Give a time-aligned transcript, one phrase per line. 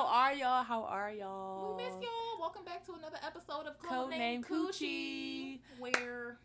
[0.00, 0.62] How are y'all?
[0.64, 1.76] How are y'all?
[1.76, 2.40] We miss y'all.
[2.40, 5.58] Welcome back to another episode of Code Name Coochie.
[5.78, 6.38] where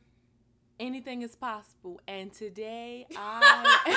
[0.78, 2.02] Anything is possible.
[2.06, 3.94] And today I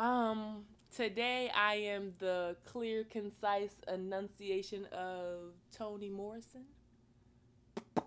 [0.00, 0.64] um
[0.96, 6.64] today I am the clear, concise enunciation of Toni Morrison.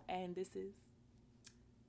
[0.10, 0.74] And this is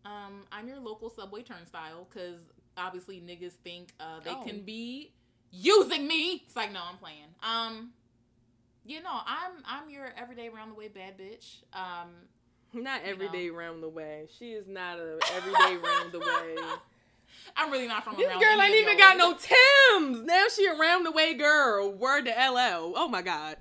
[0.04, 2.38] um I'm your local subway turnstile because
[2.77, 4.45] obviously niggas think uh, they Oh.
[4.45, 5.11] can be
[5.51, 6.43] using me.
[6.46, 7.18] It's like no, I'm playing.
[7.43, 7.91] Um,
[8.85, 11.63] you know, I'm I'm your everyday round the way bad bitch.
[11.72, 12.08] Um,
[12.72, 14.27] not every every day day round the way.
[14.39, 16.57] She is not a everyday round the way.
[17.57, 18.41] I'm really not from This around.
[18.41, 19.35] girl ain't even got no.
[19.35, 20.25] Tims.
[20.25, 21.93] Now she around the way girl.
[21.93, 22.93] Word to LL.
[22.96, 23.57] Oh my god.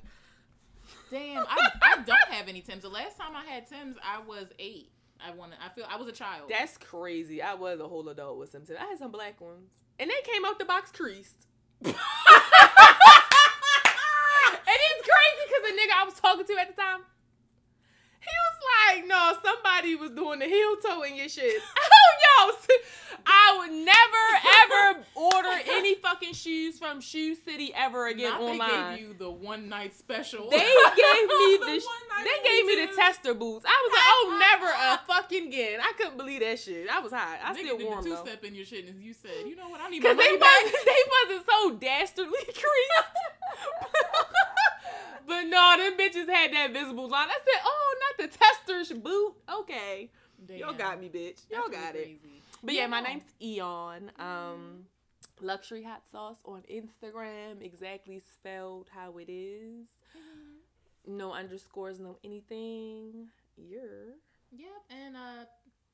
[1.12, 2.84] Damn, I, I don't have any Tims.
[2.84, 4.92] The last time I had Tims, I was eight.
[5.26, 5.58] I wanted.
[5.64, 6.50] I feel I was a child.
[6.50, 7.42] That's crazy.
[7.42, 8.78] I was a whole adult with some Tims.
[8.80, 9.72] I had some black ones.
[10.00, 11.48] And they came out the box creased.
[11.86, 11.96] and
[14.68, 17.02] it's crazy because the nigga I was talking to at the time,
[18.90, 21.62] like, no, somebody was doing the heel toe in your shits.
[21.92, 22.76] Oh, yo,
[23.26, 24.26] I would never,
[24.64, 28.70] ever order any fucking shoes from Shoe City ever again Not online.
[28.70, 30.50] They gave you the one night special.
[30.50, 33.66] They gave me the, The they gave me the tester boots.
[33.68, 35.80] I was like, oh, never a fucking again.
[35.82, 36.88] I couldn't believe that shit.
[36.90, 37.40] I was hot.
[37.44, 38.26] I Nigga still warm the two though.
[38.26, 39.82] step in your shit, and you said, you know what?
[39.82, 43.20] I need my Cause they wasn't, they wasn't so dastardly creased.
[45.30, 47.30] But no, them bitches had that visible line.
[47.30, 49.36] I said, oh, not the tester's boot.
[49.62, 50.10] Okay,
[50.50, 51.44] y'all got me, bitch.
[51.50, 52.22] Y'all That's got really it.
[52.22, 52.42] crazy.
[52.64, 54.12] But yeah, my name's Eon.
[54.20, 54.86] Um,
[55.42, 59.88] luxury hot sauce on Instagram, exactly spelled how it is.
[61.08, 63.28] No underscores, no anything.
[63.58, 64.16] You're
[64.52, 65.46] Yep, and uh,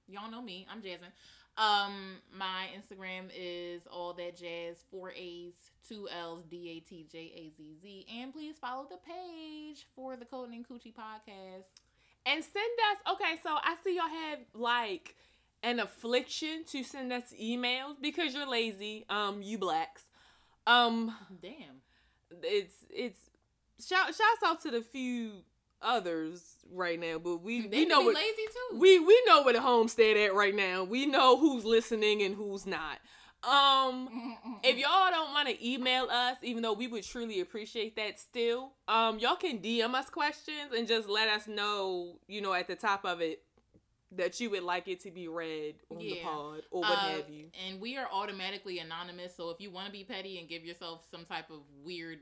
[0.08, 0.66] y'all know me.
[0.72, 1.12] I'm Jasmine.
[1.58, 4.78] Um, my Instagram is all that jazz.
[4.92, 5.54] Four A's,
[5.88, 8.34] two L's, D A T J A Z Z, and
[8.76, 11.66] follow the page for the Code and Coochie podcast.
[12.26, 13.14] and send us.
[13.14, 15.16] Okay, so I see y'all have like
[15.64, 19.06] an affliction to send us emails because you're lazy.
[19.10, 20.04] Um, you blacks.
[20.68, 21.82] Um, Damn.
[22.44, 23.20] it's it's
[23.80, 25.44] shout shouts out to the few
[25.82, 26.42] others
[26.72, 28.36] right now, but we They we know what lazy
[28.72, 28.80] too.
[28.80, 30.84] we we know where the homestead at right now.
[30.84, 32.98] We know who's listening and who's not.
[33.46, 38.20] Um, if y'all don't want to email us, even though we would truly appreciate that
[38.20, 42.68] still, um, y'all can DM us questions and just let us know, you know, at
[42.68, 43.44] the top of it
[44.12, 47.30] that you would like it to be read on the pod or what Uh, have
[47.30, 47.50] you.
[47.68, 51.06] And we are automatically anonymous, so if you want to be petty and give yourself
[51.12, 52.20] some type of weird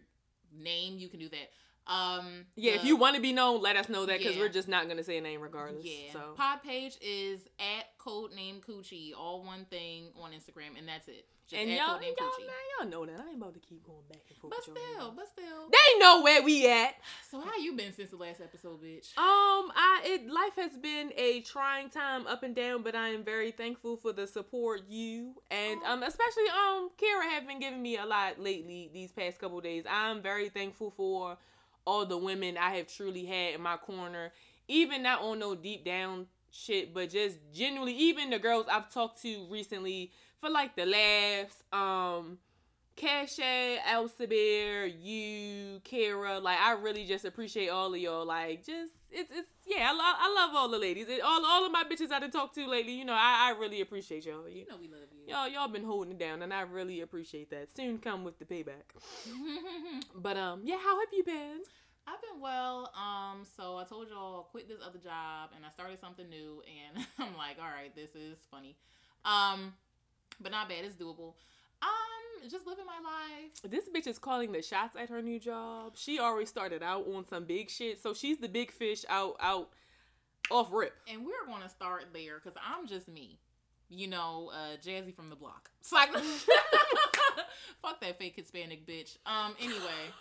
[0.52, 1.52] name, you can do that.
[1.88, 4.42] Um, Yeah, if you want to be known, let us know that because Yeah.
[4.42, 5.84] we're just not gonna say a name regardless.
[5.86, 6.14] Yeah.
[6.14, 11.08] So Pod page is at code name Coochie, all one thing on Instagram, and that's
[11.08, 11.26] it.
[11.46, 12.32] Just and y'all, y'all,
[12.80, 14.54] y'all know that I ain't about to keep going back and forth.
[14.56, 15.70] But still, but still.
[15.70, 16.96] they know where we at.
[17.30, 19.18] So how you been since the last episode, bitch?
[19.18, 23.26] Um, I it life has been a trying time up and down, but I am
[23.26, 25.92] very thankful for the support you and Aw.
[25.94, 29.84] um especially um Kara have been giving me a lot lately these past couple days.
[29.90, 31.38] I'm very thankful for
[31.86, 34.32] all the women I have truly had in my corner,
[34.68, 39.22] even not on no deep down shit, but just genuinely even the girls I've talked
[39.24, 42.38] to recently for like the laughs, um
[42.96, 48.26] Cache, Elsevier, you, Kara, like I really just appreciate all of y'all.
[48.26, 51.08] Like, just it's it's yeah, I love I love all the ladies.
[51.10, 52.94] It, all all of my bitches I done talked to lately.
[52.94, 54.48] You know, I, I really appreciate y'all.
[54.50, 55.34] You, You know we love you.
[55.34, 57.74] y'all y'all been holding it down, and I really appreciate that.
[57.76, 58.86] Soon come with the payback.
[60.16, 61.60] But um, yeah, how have you been?
[62.06, 62.92] I've been well.
[62.96, 66.62] Um, so I told y'all I quit this other job and I started something new,
[66.68, 68.76] and I'm like, all right, this is funny.
[69.26, 69.74] Um,
[70.42, 70.84] but not bad.
[70.84, 71.34] It's doable.
[71.84, 73.72] Um, just living my life.
[73.72, 75.94] This bitch is calling the shots at her new job.
[75.96, 79.70] She already started out on some big shit, so she's the big fish out out
[80.52, 80.94] off rip.
[81.12, 83.40] and we're gonna start there because I'm just me.
[83.90, 85.70] You know, uh, Jazzy from the block.
[85.82, 86.10] It's like,
[87.82, 89.18] fuck that fake Hispanic bitch.
[89.26, 90.12] Um, anyway,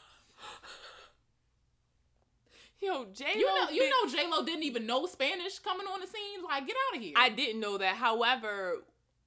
[2.81, 6.06] Yo, J you know, you know, J Lo didn't even know Spanish coming on the
[6.06, 6.43] scene.
[6.44, 7.15] Like, get out of here.
[7.17, 7.94] I didn't know that.
[7.94, 8.79] However,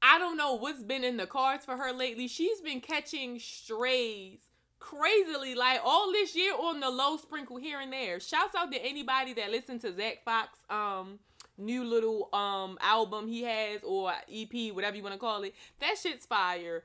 [0.07, 2.27] I don't know what's been in the cards for her lately.
[2.27, 4.37] She's been catching strays
[4.77, 8.19] crazily, like all this year on the low sprinkle here and there.
[8.19, 11.17] Shouts out to anybody that listened to Zach Fox um
[11.57, 15.55] new little um album he has or EP, whatever you want to call it.
[15.79, 16.83] That shit's fire.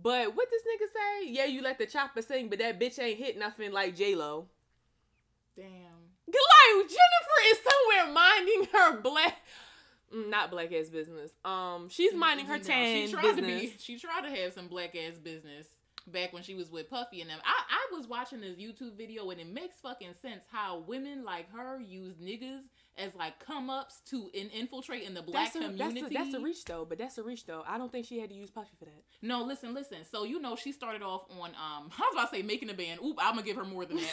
[0.00, 1.30] But what this nigga say?
[1.30, 4.46] Yeah, you let the chopper sing, but that bitch ain't hit nothing like J Lo.
[5.54, 5.66] Damn.
[6.26, 9.42] Like Jennifer is somewhere minding her black,
[10.12, 11.30] not black ass business.
[11.44, 13.60] Um, she's minding her tan She tried business.
[13.62, 13.74] to be.
[13.78, 15.66] She tried to have some black ass business.
[16.06, 17.38] back when she was with Puffy and them.
[17.44, 21.48] I, I was watching this YouTube video and it makes fucking sense how women like
[21.52, 22.62] her use niggas
[22.98, 26.00] as like come ups to in, infiltrate in the black that's a, community.
[26.00, 27.62] That's a, that's a reach though, but that's a reach though.
[27.66, 29.02] I don't think she had to use Puffy for that.
[29.22, 29.98] No, listen, listen.
[30.10, 32.74] So you know she started off on um I was about to say making a
[32.74, 32.98] band.
[33.04, 34.04] Oop, I'm gonna give her more than that.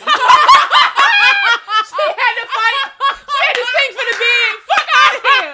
[1.89, 2.91] she had to fight.
[3.17, 4.55] She had to sing for the band.
[4.69, 5.53] Fuck out of here.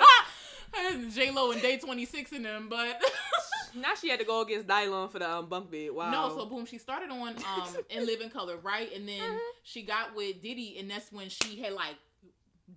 [1.14, 3.02] J Lo and Day 26 in them, but
[3.76, 5.92] now she had to go against Dylon for the um, bunk bed.
[5.92, 6.12] Wow.
[6.12, 8.92] No, so boom, she started on um In Living Color, right?
[8.94, 9.38] And then Mhm.
[9.64, 11.96] she got with Diddy, and that's when she had like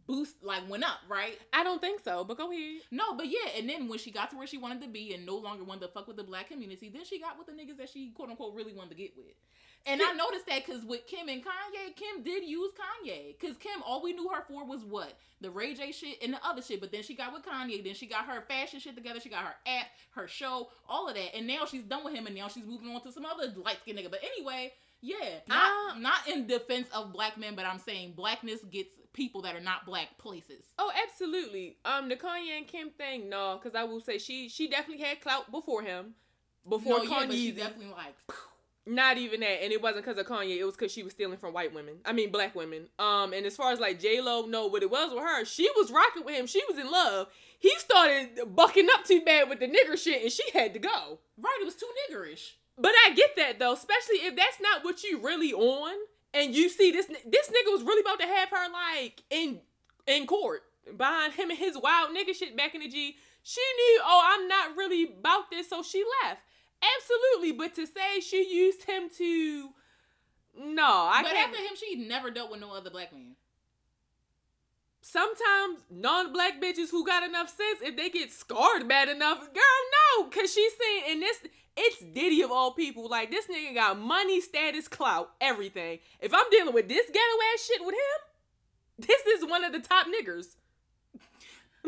[0.06, 1.38] boost like went up, right?
[1.52, 2.82] I don't think so, but go ahead.
[2.90, 5.24] No, but yeah, and then when she got to where she wanted to be and
[5.24, 7.78] no longer wanted to fuck with the black community, then she got with the niggas
[7.78, 9.34] that she quote unquote really wanted to get with.
[9.86, 13.38] And I noticed that because with Kim and Kanye, Kim did use Kanye.
[13.38, 15.14] Because Kim, all we knew her for was what?
[15.40, 16.80] The Ray J shit and the other shit.
[16.80, 17.82] But then she got with Kanye.
[17.82, 19.20] Then she got her fashion shit together.
[19.20, 21.34] She got her app, her show, all of that.
[21.34, 22.26] And now she's done with him.
[22.26, 24.10] And now she's moving on to some other light skinned nigga.
[24.10, 25.38] But anyway, yeah.
[25.46, 29.56] Not, Uh, not in defense of black men, but I'm saying blackness gets people that
[29.56, 30.64] are not black places.
[30.78, 31.78] Oh, absolutely.
[31.84, 35.20] Um, the Kanye and Kim thing, no, because I will say she she definitely had
[35.20, 36.14] clout before him,
[36.68, 37.56] before no, yeah, Kanye.
[37.56, 38.14] definitely like.
[38.88, 40.56] Not even that, and it wasn't because of Kanye.
[40.56, 41.96] It was because she was stealing from white women.
[42.06, 42.88] I mean, black women.
[42.98, 45.68] Um, and as far as like J Lo, no, what it was with her, she
[45.76, 46.46] was rocking with him.
[46.46, 47.28] She was in love.
[47.58, 51.18] He started bucking up too bad with the nigger shit, and she had to go.
[51.36, 52.52] Right, it was too niggerish.
[52.78, 55.94] But I get that though, especially if that's not what you really on,
[56.32, 59.60] and you see this this nigga was really about to have her like in
[60.06, 60.62] in court
[60.96, 63.16] behind him and his wild nigga shit back in the G.
[63.42, 66.40] She knew, oh, I'm not really about this, so she left.
[66.82, 69.70] Absolutely, but to say she used him to,
[70.56, 71.48] no, I but can't.
[71.50, 73.36] after him, she never dealt with no other black man.
[75.00, 80.24] Sometimes non-black bitches who got enough sense, if they get scarred bad enough, girl, no,
[80.28, 81.38] cause she's saying, and this,
[81.76, 83.08] it's Diddy of all people.
[83.08, 86.00] Like this nigga got money, status, clout, everything.
[86.20, 89.80] If I'm dealing with this ghetto ass shit with him, this is one of the
[89.80, 90.56] top niggers.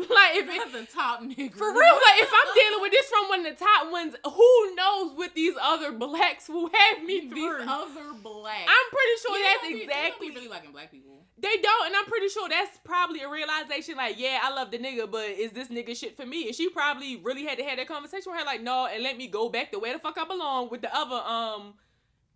[0.09, 1.53] like if it, Not the top nigga.
[1.53, 4.75] for real, like if I'm dealing with this from one of the top ones, who
[4.75, 7.61] knows what these other blacks will have me these through?
[7.67, 8.67] other black.
[8.67, 11.25] I'm pretty sure Yeah, that's be- exactly They really liking black people.
[11.37, 13.95] they don't, and I'm pretty sure that's probably a realization.
[13.97, 16.47] Like, yeah, I love the nigga, but is this nigga shit for me?
[16.47, 19.17] And she probably really had to have that conversation with her, like, no, and let
[19.17, 21.73] me go back to where the fuck I belong with the other um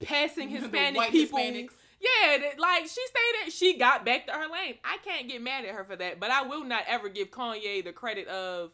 [0.04, 1.40] passing Hispanic people.
[1.40, 1.70] Hispanics.
[2.00, 4.76] Yeah, like she stated, she got back to her lane.
[4.84, 7.84] I can't get mad at her for that, but I will not ever give Kanye
[7.84, 8.72] the credit of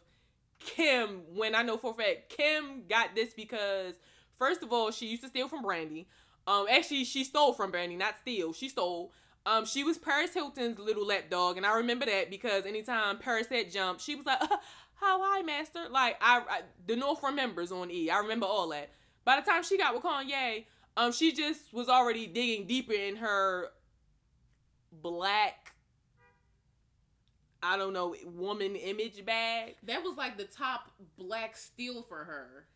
[0.58, 3.94] Kim when I know for a fact Kim got this because
[4.34, 6.08] first of all, she used to steal from Brandy.
[6.46, 8.52] Um, actually, she stole from Brandy, not steal.
[8.52, 9.12] She stole.
[9.44, 13.48] Um, she was Paris Hilton's little lap dog, and I remember that because anytime Paris
[13.48, 14.56] had jumped, she was like, uh,
[15.00, 18.10] "How master?" Like I, I, the North remembers on E.
[18.10, 18.90] I remember all that.
[19.24, 20.64] By the time she got with Kanye,
[20.96, 23.68] um, she just was already digging deeper in her
[24.92, 25.72] black,
[27.62, 29.76] I don't know, woman image bag.
[29.84, 32.66] That was like the top black steal for her.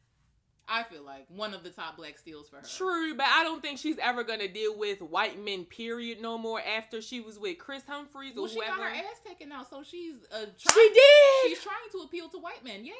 [0.68, 2.62] I feel like one of the top black steals for her.
[2.62, 5.64] True, but I don't think she's ever gonna deal with white men.
[5.64, 6.20] Period.
[6.20, 8.76] No more after she was with Kris Humphries or Well, she whoever.
[8.78, 10.74] got her ass taken out, so she's uh, trying.
[10.74, 11.50] she did.
[11.50, 12.84] She's trying to appeal to white men.
[12.84, 12.94] Yeah.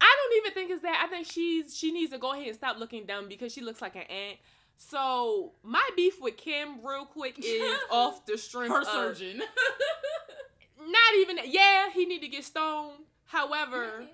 [0.00, 1.02] I don't even think it's that.
[1.04, 3.82] I think she's she needs to go ahead and stop looking dumb because she looks
[3.82, 4.38] like an ant.
[4.78, 9.42] So my beef with Kim, real quick, is off the strength Her of surgeon.
[10.78, 11.38] not even.
[11.46, 13.04] Yeah, he need to get stoned.
[13.26, 14.04] However,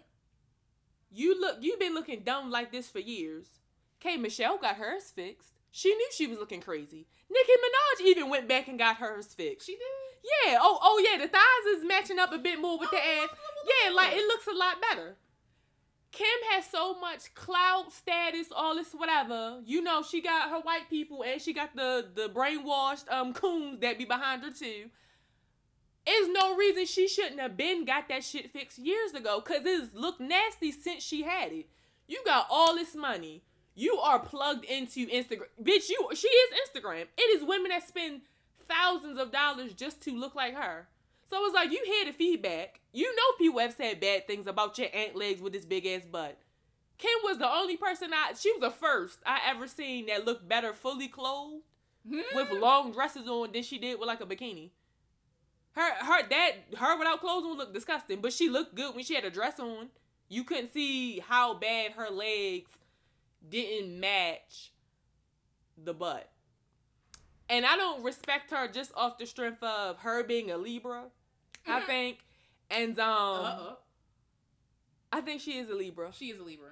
[1.11, 1.59] you look.
[1.61, 3.47] You've been looking dumb like this for years.
[4.00, 4.17] K.
[4.17, 5.53] Michelle got hers fixed.
[5.71, 7.07] She knew she was looking crazy.
[7.31, 9.67] Nicki Minaj even went back and got hers fixed.
[9.67, 9.83] she did.
[10.47, 10.59] Yeah.
[10.61, 11.19] Oh, oh yeah.
[11.19, 13.29] The thighs is matching up a bit more with the Oh, ass.
[13.31, 13.31] look,
[13.65, 15.17] look, Yeah, like it looks a lot better.
[16.11, 19.61] Kim has so much clout, status, all this whatever.
[19.65, 23.79] You know, she got her white people and she got the the brainwashed um coons
[23.81, 24.87] that be behind her too.
[26.09, 29.43] There's no reason she shouldn't have been got that shit fixed years ago.
[29.43, 31.67] Cause it's looked nasty since she had it.
[32.07, 33.43] You got all this money.
[33.75, 35.49] You are plugged into Instagram.
[35.62, 37.05] Bitch, you she is Instagram.
[37.19, 38.23] It is women that spend
[38.67, 40.88] thousands of dollars just to look like her.
[41.29, 42.81] So it's like you hear the feedback.
[42.95, 46.07] You know people have said bad things about your ant legs with this big ass
[46.11, 46.38] butt.
[46.97, 50.49] Kim was the only person I she was the first I ever seen that looked
[50.49, 51.65] better fully clothed
[52.09, 52.21] hmm?
[52.35, 54.71] with long dresses on than she did with like a bikini.
[55.78, 59.14] Her her that her without clothes on looked disgusting, but she looked good when she
[59.14, 59.90] had a dress on.
[60.28, 62.73] You couldn't see how bad her legs
[63.49, 64.73] didn't match
[65.82, 66.28] the butt.
[67.49, 71.04] And I don't respect her just off the strength of her being a Libra.
[71.64, 72.18] I think,
[72.70, 73.75] and um, Uh-uh.
[75.12, 76.11] I think she is a Libra.
[76.12, 76.70] She is a Libra.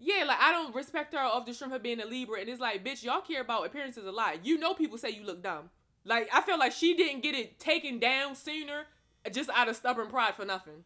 [0.00, 2.60] Yeah, like I don't respect her off the strength of being a Libra, and it's
[2.60, 4.44] like, bitch, y'all care about appearances a lot.
[4.44, 5.70] You know, people say you look dumb.
[6.04, 8.86] Like I feel like she didn't get it taken down sooner,
[9.32, 10.84] just out of stubborn pride for nothing,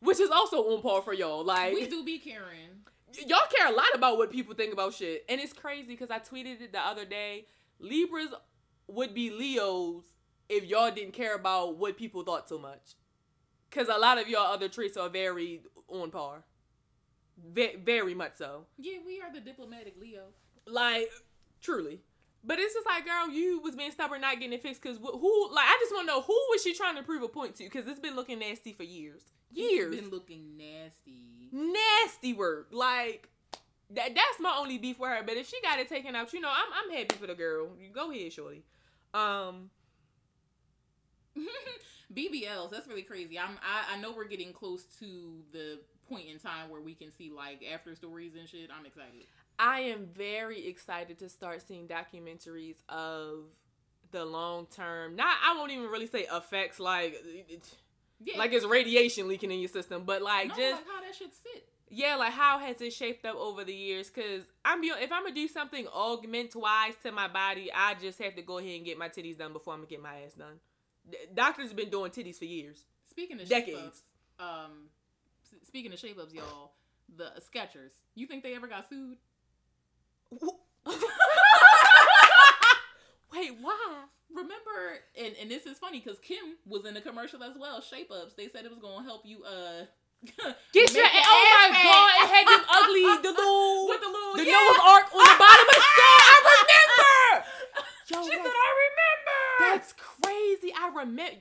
[0.00, 1.44] which is also on par for y'all.
[1.44, 2.84] Like we do be caring.
[3.26, 6.18] y'all care a lot about what people think about shit, and it's crazy because I
[6.18, 7.46] tweeted it the other day.
[7.78, 8.34] Libras
[8.86, 10.02] would be Leos
[10.48, 12.94] if y'all didn't care about what people thought so much,
[13.70, 16.44] because a lot of y'all other traits are very on par.
[17.42, 18.66] Ve- very much so.
[18.76, 20.24] Yeah, we are the diplomatic Leo.
[20.66, 21.10] Like,
[21.62, 22.00] truly.
[22.42, 24.80] But it's just like, girl, you was being stubborn, not getting it fixed.
[24.82, 27.28] Cause who, like, I just want to know who was she trying to prove a
[27.28, 27.68] point to?
[27.68, 31.50] Cause it's been looking nasty for years, years, It's been looking nasty.
[31.52, 32.68] nasty work.
[32.72, 33.28] Like,
[33.90, 35.22] that that's my only beef with her.
[35.26, 37.68] But if she got it taken out, you know, I'm I'm happy for the girl.
[37.78, 38.62] You go ahead, shorty.
[39.12, 39.70] Um,
[42.14, 43.38] BBLs, that's really crazy.
[43.38, 47.12] I'm I, I know we're getting close to the point in time where we can
[47.12, 48.70] see like after stories and shit.
[48.76, 49.24] I'm excited.
[49.60, 53.44] I am very excited to start seeing documentaries of
[54.10, 55.16] the long term.
[55.16, 57.22] Not, I won't even really say effects like.
[58.22, 58.38] Yeah.
[58.38, 61.32] Like it's radiation leaking in your system, but like no, just like how that should
[61.34, 61.68] sit.
[61.88, 64.10] yeah, like how has it shaped up over the years?
[64.10, 68.34] Cause I'm if I'm gonna do something augment wise to my body, I just have
[68.36, 70.60] to go ahead and get my titties done before I'm gonna get my ass done.
[71.10, 72.84] D- Doctors have been doing titties for years.
[73.10, 73.78] Speaking of Decades.
[73.78, 74.02] shape ups,
[74.38, 74.72] um,
[75.64, 76.72] speaking of shape ups, y'all,
[77.16, 77.92] the Skechers.
[78.14, 79.16] You think they ever got sued?
[83.32, 84.04] Wait, why?
[84.30, 87.80] Remember, and, and this is funny because Kim was in the commercial as well.
[87.80, 88.34] Shape ups.
[88.34, 89.42] They said it was gonna help you.
[89.42, 89.86] Uh,
[90.72, 92.10] Get your oh my ass god!
[92.22, 94.52] It had them ugly the little with the little the yeah.
[94.52, 95.82] Noah's Ark on the bottom of the.
[95.82, 97.46] I remember.
[98.10, 100.72] Yo, She said, "I remember." That's crazy.
[100.78, 101.40] I remember.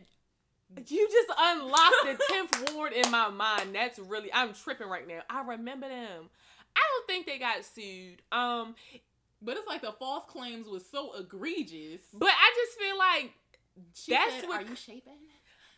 [0.88, 3.76] You just unlocked the tenth ward in my mind.
[3.76, 4.32] That's really.
[4.34, 5.22] I'm tripping right now.
[5.30, 6.30] I remember them.
[6.76, 8.22] I don't think they got sued.
[8.32, 8.76] Um,
[9.42, 12.02] But it's like the false claims was so egregious.
[12.14, 13.34] but I just feel like.
[13.94, 15.18] She That's said, what- Are you shaping?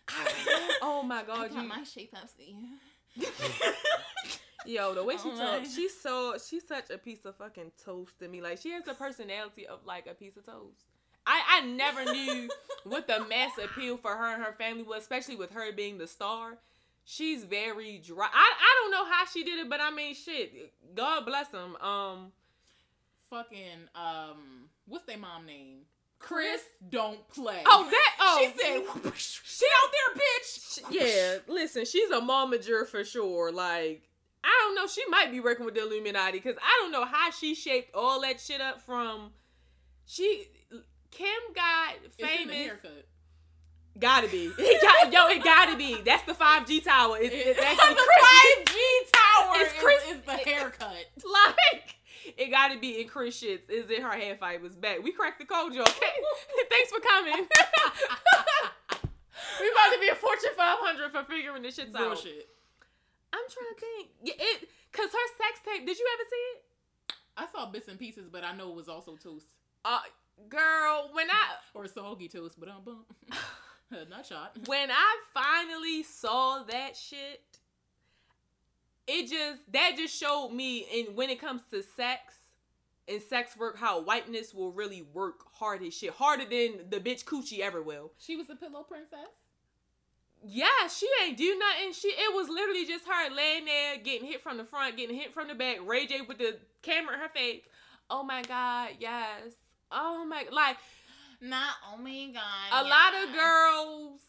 [0.81, 1.69] oh my I god, got you.
[1.69, 3.25] my shape ups to you.
[4.65, 8.19] Yo, the way she Oh talks, she's so she's such a piece of fucking toast
[8.19, 8.41] to me.
[8.41, 10.85] Like she has the personality of like a piece of toast.
[11.25, 12.49] I I never knew
[12.83, 16.07] what the mass appeal for her and her family was, especially with her being the
[16.07, 16.57] star.
[17.11, 18.29] She's very dry.
[18.31, 20.71] I I don't know how she did it, but I mean, shit.
[20.95, 21.75] God bless them.
[21.81, 22.31] Um,
[23.29, 25.79] Fucking um, what's their mom name?
[26.19, 27.63] Kris, don't play.
[27.65, 31.53] oh that oh she said, "She out there, bitch." yeah.
[31.53, 33.51] Listen, she's a momager for sure.
[33.51, 34.07] Like.
[34.43, 34.87] I don't know.
[34.87, 38.21] She might be working with the Illuminati because I don't know how she shaped all
[38.21, 39.31] that shit up from.
[40.05, 40.47] She
[41.11, 42.79] Kim got It's in the famous.
[43.99, 44.51] Gotta be.
[44.57, 46.01] It got, yo, it gotta be.
[46.01, 47.17] That's the five G tower.
[47.19, 48.27] It's, it's actually the Kris.
[48.27, 49.53] five G tower.
[49.57, 50.95] It's Kris- Is, the haircut.
[51.23, 51.95] Like
[52.37, 53.69] it gotta be in Kris shits.
[53.69, 55.03] Is in her hair fibers back.
[55.03, 55.83] We cracked the code, y'all.
[55.83, 56.15] Okay.
[56.69, 57.33] Thanks for coming.
[59.59, 62.07] we about to be a Fortune 500 for figuring this shit out.
[62.07, 62.47] Bullshit.
[63.33, 64.09] I'm trying to think.
[64.23, 65.85] Yeah, it cause her sex tape.
[65.85, 66.63] Did you ever see it?
[67.37, 69.47] I saw bits and pieces, but I know it was also toast
[69.85, 69.99] Uh,
[70.49, 72.59] girl, when I or soggy toast.
[72.59, 73.05] But um, bum.
[74.09, 74.57] not shot.
[74.65, 77.41] when I finally saw that shit,
[79.07, 82.35] it just that just showed me in when it comes to sex
[83.07, 86.11] and sex work how whiteness will really work hard as shit.
[86.11, 88.11] Harder than the bitch coochie ever will.
[88.17, 89.19] She was the pillow princess.
[90.43, 91.93] Yeah, she ain't do nothing.
[91.93, 95.33] She it was literally just her laying there, getting hit from the front, getting hit
[95.33, 97.63] from the back, Ray J with the camera in her face.
[98.09, 99.53] Oh my god, yes.
[99.91, 100.77] Oh my like
[101.41, 101.97] Not oh
[102.33, 102.85] god.
[102.85, 104.19] a lot of girls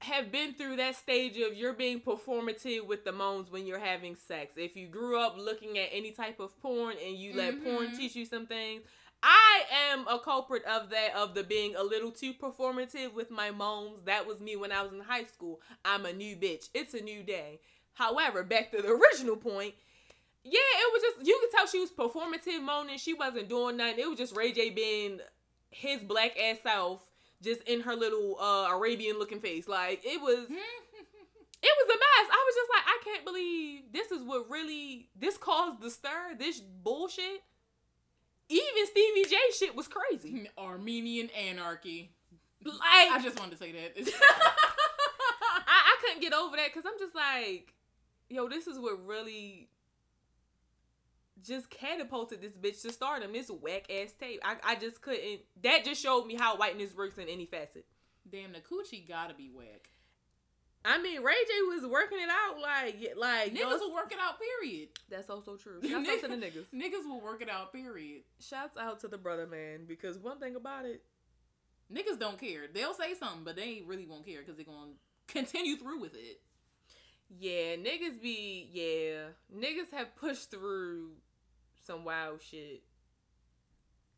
[0.00, 4.16] have been through that stage of you're being performative with the moans when you're having
[4.16, 4.54] sex.
[4.56, 7.96] If you grew up looking at any type of porn and you let porn Mhm.
[7.96, 8.82] teach you some things,
[9.22, 13.50] I am a culprit of that of the being a little too performative with my
[13.50, 14.02] moans.
[14.02, 15.62] That was me when I was in high school.
[15.84, 16.68] I'm a new bitch.
[16.74, 17.60] It's a new day.
[17.94, 19.74] However, back to the original point,
[20.42, 22.98] yeah, it was just you could tell she was performative moaning.
[22.98, 24.00] She wasn't doing nothing.
[24.00, 25.20] It was just Ray J being
[25.74, 27.00] his black ass self,
[27.42, 29.68] just in her little uh Arabian looking face.
[29.68, 32.30] Like it was, it was a mess.
[32.30, 36.36] I was just like, I can't believe this is what really this caused the stir.
[36.38, 37.42] This bullshit.
[38.50, 40.50] Even Stevie J shit was crazy.
[40.58, 42.12] Armenian anarchy.
[42.64, 43.96] Like I just wanted to say that.
[43.98, 47.74] I, I couldn't get over that because I'm just like,
[48.28, 49.68] yo, this is what really
[51.42, 53.32] just catapulted this bitch to stardom.
[53.32, 54.40] This whack ass tape.
[54.44, 55.40] I, I just couldn't.
[55.62, 57.84] That just showed me how whiteness works in any facet.
[58.30, 59.88] Damn, the coochie gotta be whack.
[60.86, 64.34] I mean, Ray J was working it out like, like Niggas will work it out.
[64.60, 64.88] Period.
[65.08, 65.80] That's also true.
[65.88, 66.66] Shouts out to the niggas.
[66.74, 67.72] Niggas will work it out.
[67.72, 68.22] Period.
[68.38, 71.02] Shouts out to the brother man because one thing about it,
[71.92, 72.62] Niggas don't care.
[72.72, 74.92] They'll say something, but they really won't care because they're gonna
[75.26, 76.40] continue through with it.
[77.38, 81.12] yeah, niggas be yeah, niggas have pushed through
[81.86, 82.82] some wild shit,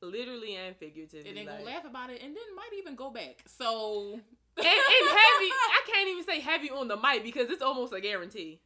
[0.01, 1.29] literally and figuratively.
[1.29, 3.43] And they're gonna laugh about it, and then might even go back.
[3.47, 5.51] So and, and heavy.
[5.51, 8.61] I can't even say heavy on the mic because it's almost a guarantee.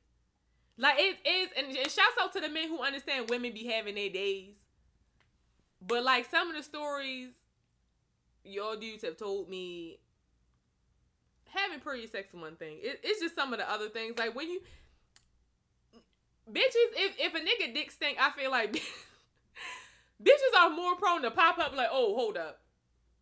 [0.76, 3.95] Like it is, and, and shouts out to the men who understand women be having
[3.95, 4.54] their days.
[5.87, 7.30] But like some of the stories
[8.45, 9.99] y'all dudes have told me,
[11.49, 12.78] having period sex is one thing.
[12.80, 14.19] It, it's just some of the other things.
[14.19, 14.61] Like when you
[16.52, 18.73] bitches, if if a nigga dick stink, I feel like
[20.23, 22.61] bitches are more prone to pop up like, oh, hold up,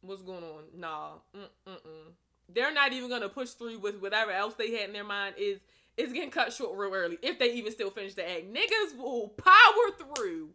[0.01, 0.65] what's going on?
[0.77, 2.13] Nah, mm mm mm.
[2.51, 5.35] They're not even gonna push through with whatever else they had in their mind.
[5.39, 5.61] Is
[5.97, 8.45] is getting cut short real early if they even still finish the act.
[8.53, 10.51] Niggas will power through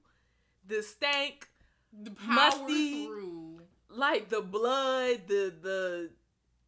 [0.66, 1.50] the stank,
[1.92, 3.06] the power Musty.
[3.06, 3.62] through.
[3.90, 6.10] like the blood, the the.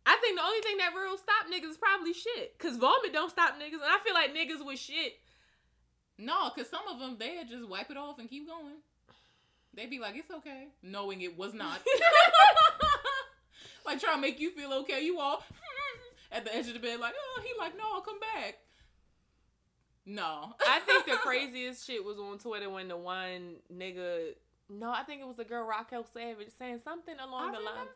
[0.06, 2.60] I think the only thing that real stop niggas is probably shit.
[2.60, 5.14] Cause vomit don't stop niggas, and I feel like niggas with shit.
[6.18, 8.76] No, because some of them they just wipe it off and keep going.
[9.74, 11.82] They'd be like, it's okay, knowing it was not.
[13.86, 15.04] like trying to make you feel okay.
[15.04, 15.44] You all
[16.32, 18.56] at the edge of the bed, like, oh, he like, no, I'll come back.
[20.06, 24.34] No, I think the craziest shit was on Twitter when the one nigga.
[24.70, 27.80] No, I think it was the girl Raquel Savage saying something I along the remember
[27.80, 27.88] line.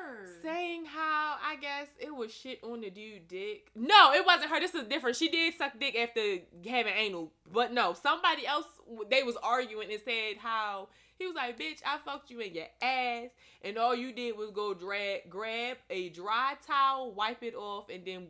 [0.00, 0.26] her.
[0.40, 3.70] saying how I guess it was shit on the dude dick.
[3.74, 4.60] No, it wasn't her.
[4.60, 5.16] This is different.
[5.16, 6.20] She did suck dick after
[6.68, 8.66] having anal, but no, somebody else.
[9.10, 10.88] They was arguing and said how
[11.18, 13.30] he was like, "Bitch, I fucked you in your ass,
[13.62, 18.04] and all you did was go drag, grab a dry towel, wipe it off, and
[18.06, 18.28] then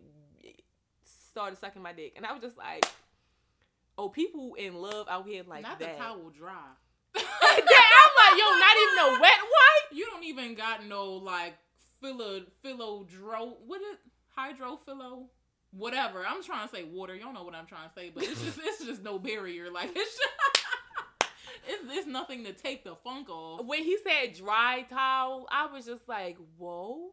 [1.05, 2.87] started sucking my dick." And I was just like,
[3.99, 6.55] "Oh, people in love out here like not that." the towel dry.
[7.93, 9.97] I'm like, yo, not even a wet wipe.
[9.97, 11.55] You don't even got no like
[12.01, 13.99] philo philodro what is
[14.37, 15.27] hydrophilo
[15.73, 16.25] whatever.
[16.27, 17.19] I'm trying to say water.
[17.19, 19.71] Don't know what I'm trying to say, but it's just it's just no barrier.
[19.71, 20.67] Like it's just,
[21.69, 23.65] it's it's nothing to take the funk off.
[23.65, 27.13] when he said dry towel, I was just like, whoa.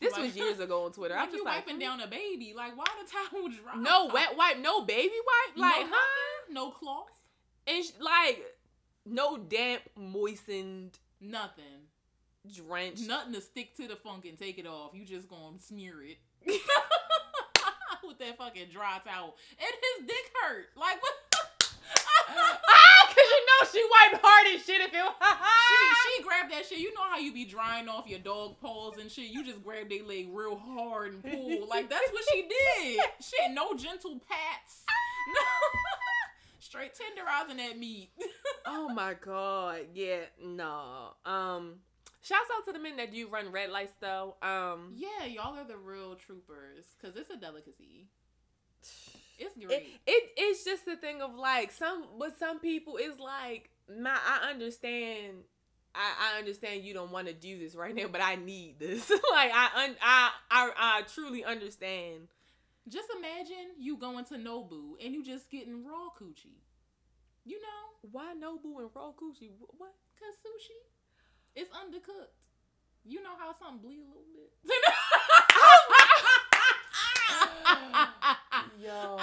[0.00, 1.14] This Like- was years ago on Twitter.
[1.18, 1.80] I'm just like, wiping hmm.
[1.80, 2.52] down a baby.
[2.54, 3.80] Like why the towel dry?
[3.80, 6.40] no wet wipe, no baby wipe, like, no, huh?
[6.50, 7.20] no cloth,
[7.66, 8.42] And sh- like,
[9.06, 11.88] no damp, moistened, nothing,
[12.52, 13.06] drenched.
[13.06, 14.92] nothing to stick to the funk and take it off.
[14.94, 16.18] You just gonna smear it.
[18.06, 20.66] With that fucking dry towel, and his dick hurt.
[20.76, 21.14] Like what?
[22.28, 24.94] ah, cause you know she wiped hard and shit if it.
[26.12, 26.78] she, she grabbed that shit.
[26.78, 29.30] You know how you be drying off your dog paws and shit.
[29.30, 31.66] You just grab their leg real hard and pull.
[31.68, 33.00] Like that's what she did.
[33.20, 34.84] Shit, no gentle pats.
[35.28, 35.80] No.
[36.74, 38.10] Straight tenderizing that meat.
[38.66, 41.14] oh my god, yeah, no.
[41.24, 41.76] Um,
[42.20, 44.34] shouts out to the men that do run red lights though.
[44.42, 48.08] Um, yeah, y'all are the real troopers because it's a delicacy.
[49.38, 49.86] It's it, great.
[50.06, 54.50] it it's just the thing of like some with some people it's like my I
[54.50, 55.38] understand
[55.94, 59.10] I, I understand you don't want to do this right now but I need this
[59.32, 62.28] like I, un, I I I truly understand
[62.88, 66.63] Just imagine you going to Nobu and you just getting raw coochie.
[67.44, 70.80] You know, why Nobu and raw coochie what cause sushi,
[71.54, 72.48] it's undercooked.
[73.04, 74.50] You know how something bleed a little bit.
[78.82, 79.16] yo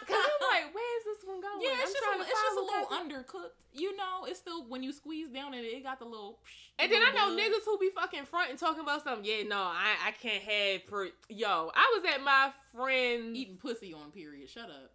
[0.00, 2.42] because I'm like where is this one going Yeah, I'm it's just, a, to it's
[2.42, 3.58] just a little undercooked.
[3.72, 6.38] You know, it's still when you squeeze down in it, it got the little.
[6.44, 7.38] psh, and then I know blood.
[7.38, 9.24] niggas who be fucking front and talking about something.
[9.24, 11.10] Yeah, no, I I can't have per.
[11.28, 14.48] Yo, I was at my friend's eating pussy on period.
[14.48, 14.92] Shut up.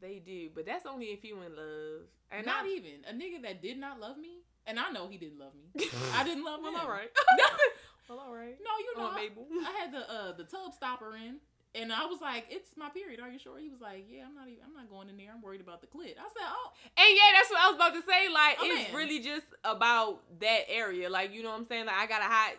[0.00, 2.06] They do, but that's only if you in love.
[2.30, 5.18] And not I, even a nigga that did not love me, and I know he
[5.18, 5.86] didn't love me.
[6.14, 6.80] I didn't love well, him.
[6.80, 7.10] all right.
[8.08, 8.56] well, all right.
[8.62, 9.46] No, you know, Oh, I, Mabel.
[9.66, 11.36] I had the uh the tub stopper in,
[11.74, 13.20] and I was like, "It's my period.
[13.20, 14.60] Are you sure?" He was like, "Yeah, I'm not even.
[14.64, 15.32] I'm not going in there.
[15.34, 17.94] I'm worried about the clit." I said, "Oh, And yeah, that's what I was about
[17.94, 18.28] to say.
[18.32, 18.94] Like, Oh, it's man.
[18.96, 21.10] really just about that area.
[21.10, 21.86] Like, you know what I'm saying?
[21.86, 22.52] Like, I got a hot,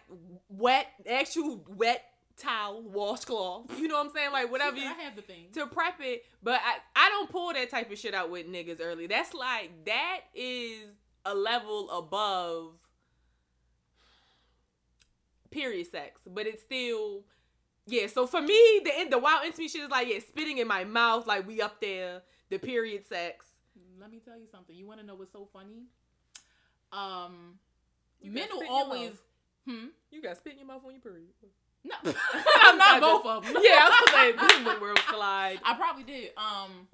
[0.50, 2.04] wet, actual wet
[2.42, 3.80] towel, washcloth.
[3.80, 4.32] You know what I'm saying?
[4.32, 6.24] Like, whatever you I have the thing." to prep it.
[6.44, 9.08] But I, I don't pull that type of shit out with niggas early.
[9.08, 10.88] That's like that is
[11.26, 12.74] a level above
[15.52, 17.24] period sex, but it's still
[17.88, 18.08] yeah.
[18.08, 21.28] So for me, the the wild intimate shit is like yeah, spitting in my mouth,
[21.28, 22.22] like we up there.
[22.50, 23.46] The period sex.
[24.00, 24.76] Let me tell you something.
[24.76, 25.84] You want to know what's so funny?
[26.92, 27.60] Um,
[28.20, 29.12] You men will spit in your always.
[29.66, 29.86] Hmm.
[30.12, 31.30] You got spit in your mouth on your period.
[31.84, 31.96] No,
[32.64, 33.56] I'm not both of them.
[33.62, 35.60] Yeah, I was gonna say when worlds collide.
[35.64, 36.32] I probably did.
[36.38, 36.88] Um,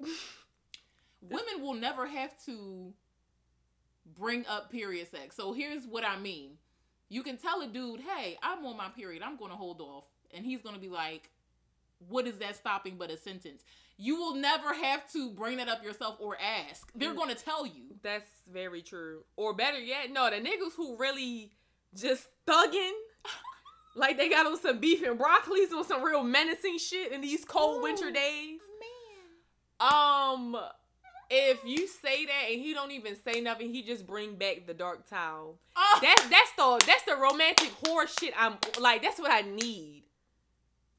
[1.20, 2.92] women will never have to
[4.18, 5.36] bring up period sex.
[5.36, 6.52] So here's what I mean.
[7.08, 9.22] You can tell a dude, "Hey, I'm on my period.
[9.22, 11.30] I'm going to hold off," and he's going to be like,
[12.08, 13.64] "What is that stopping but a sentence?"
[14.00, 16.88] You will never have to bring that up yourself or ask.
[16.94, 17.16] They're Mm.
[17.16, 17.96] going to tell you.
[18.02, 19.24] That's very true.
[19.36, 21.50] Or better yet, no, the niggas who really
[21.96, 22.92] just thugging,
[23.98, 27.44] like they got on some beef and broccolis on some real menacing shit in these
[27.44, 28.12] cold winter Ooh.
[28.12, 28.60] days.
[29.80, 29.92] Man.
[29.92, 30.56] Um,
[31.30, 34.74] if you say that and he don't even say nothing, he just bring back the
[34.74, 35.58] dark towel.
[35.76, 38.32] Oh, That's that's the that's the romantic horror shit.
[38.36, 40.04] I'm like that's what I need.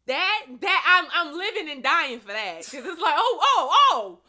[0.06, 4.20] That that I'm I'm living and dying for that because it's like oh oh oh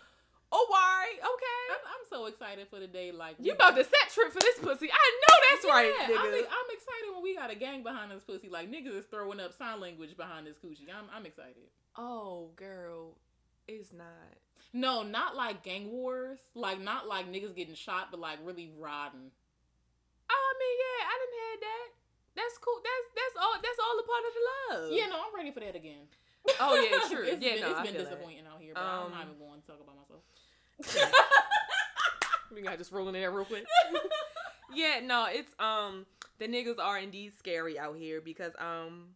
[0.52, 3.12] oh why okay I'm, I'm so excited for the day.
[3.12, 4.90] Like you about to set trip for this pussy.
[4.92, 6.18] I know that's right, nigga.
[6.18, 8.48] I'm, I'm excited when we got a gang behind this pussy.
[8.48, 10.88] Like niggas is throwing up sign language behind this coochie.
[10.92, 11.68] I'm I'm excited.
[11.96, 13.16] oh girl,
[13.66, 14.06] it's not.
[14.72, 16.38] No, not like gang wars.
[16.54, 19.32] Like not like niggas getting shot, but like really riding.
[20.30, 21.88] Oh, I mean yeah, I didn't had that.
[22.36, 22.78] That's cool.
[22.78, 23.54] That's that's all.
[23.58, 24.92] That's all a part of the love.
[24.92, 26.06] Yeah, no, I'm ready for that again.
[26.58, 27.24] Oh, yeah, sure.
[27.28, 29.36] it's Yeah, been, no, it's I been disappointing out here, but I'm Um, not even
[29.38, 30.22] going to talk about myself.
[32.54, 33.64] We got just rolling in there real quick.
[34.74, 36.06] yeah, no, it's um
[36.38, 39.10] the niggas are indeed scary out here because um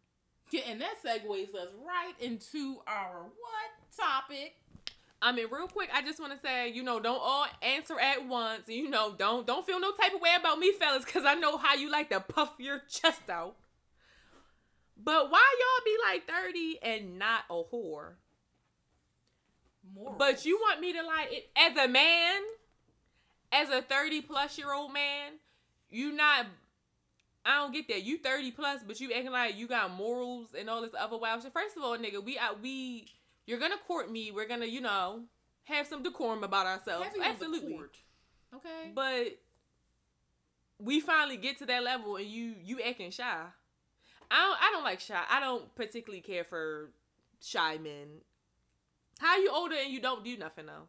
[0.50, 4.54] Yeah, and that segues us right into our what topic?
[5.20, 8.26] I mean real quick I just want to say you know don't all answer at
[8.28, 11.34] once you know don't don't feel no type of way about me fellas because I
[11.34, 13.56] know how you like to puff your chest out.
[14.96, 18.14] But why y'all be like thirty and not a whore?
[19.94, 20.16] Morals.
[20.18, 22.40] But you want me to like it as a man,
[23.54, 25.32] as a 30 plus year old man,
[25.88, 26.46] you not
[27.46, 28.02] I don't get that.
[28.02, 31.42] You 30 plus, but you acting like you got morals and all this other wild
[31.42, 31.52] shit.
[31.52, 33.06] First of all, nigga, we out we
[33.46, 34.30] you're gonna court me.
[34.30, 35.22] We're gonna, you know,
[35.64, 37.06] have some decorum about ourselves.
[37.22, 37.78] Absolutely.
[38.54, 38.92] Okay.
[38.94, 39.38] But
[40.78, 43.42] we finally get to that level and you you acting shy.
[44.30, 45.22] I don't I don't like shy.
[45.30, 46.90] I don't particularly care for
[47.42, 48.22] shy men.
[49.18, 50.88] How you older and you don't do nothing though?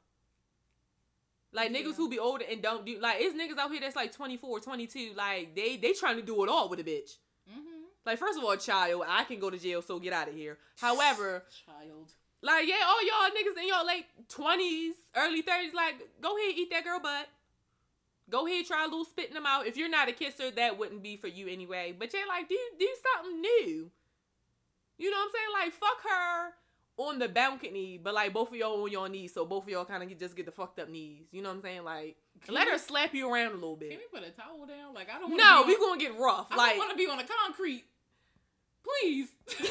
[1.55, 1.79] Like Yeah.
[1.79, 4.59] niggas who be older and don't do like it's niggas out here that's like 24,
[4.59, 7.17] 22, like they they trying to do it all with a bitch.
[7.49, 7.83] mm-hmm.
[8.05, 10.57] Like first of all, child, I can go to jail, so get out of here.
[10.79, 12.11] However, child.
[12.41, 16.69] like yeah, all y'all niggas in your late twenties, early thirties, like go ahead eat
[16.71, 17.27] that girl butt.
[18.29, 19.67] Go ahead try a little spitting them out.
[19.67, 21.95] If you're not a kisser, that wouldn't be for you anyway.
[21.97, 23.91] But yeah, like do do something new.
[24.97, 25.53] You know what I'm saying?
[25.53, 26.53] Like fuck her
[26.97, 29.85] on the balcony, but like both of y'all on your knees, so both of y'all
[29.85, 31.25] kind of just get the fucked up knees.
[31.31, 31.83] You know what I'm saying?
[31.83, 32.15] Like
[32.47, 33.91] let her slap you around a little bit.
[33.91, 34.93] Can we put a towel down?
[34.93, 35.35] Like I don't.
[35.35, 36.47] No, we on, gonna get rough.
[36.51, 37.85] I Like want to be on the concrete.
[38.83, 39.29] Please.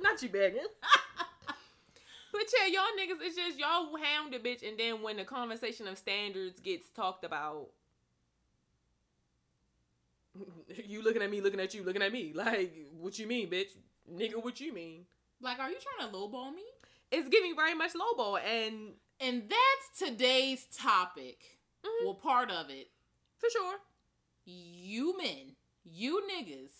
[0.00, 0.58] Not you begging.
[2.32, 5.86] but yeah, y'all niggas, it's just y'all hound a bitch, and then when the conversation
[5.86, 7.68] of standards gets talked about,
[10.86, 12.32] you looking at me, looking at you, looking at me.
[12.34, 13.70] Like, what you mean, bitch?
[14.12, 15.04] Nigga, what you mean?
[15.42, 16.62] Like, are you trying to lowball me?
[17.10, 21.58] It's giving very much lowball, and And that's today's topic.
[21.84, 22.04] Mhm.
[22.04, 22.90] Well, part of it.
[23.38, 23.80] for sure,
[24.44, 26.72] You men, you niggas,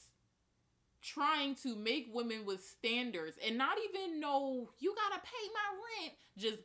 [1.00, 6.14] trying to make women with standards and not even know you gotta pay my rent.
[6.36, 6.58] Just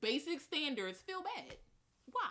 [0.00, 1.58] basic standards feel bad.
[2.06, 2.30] Why?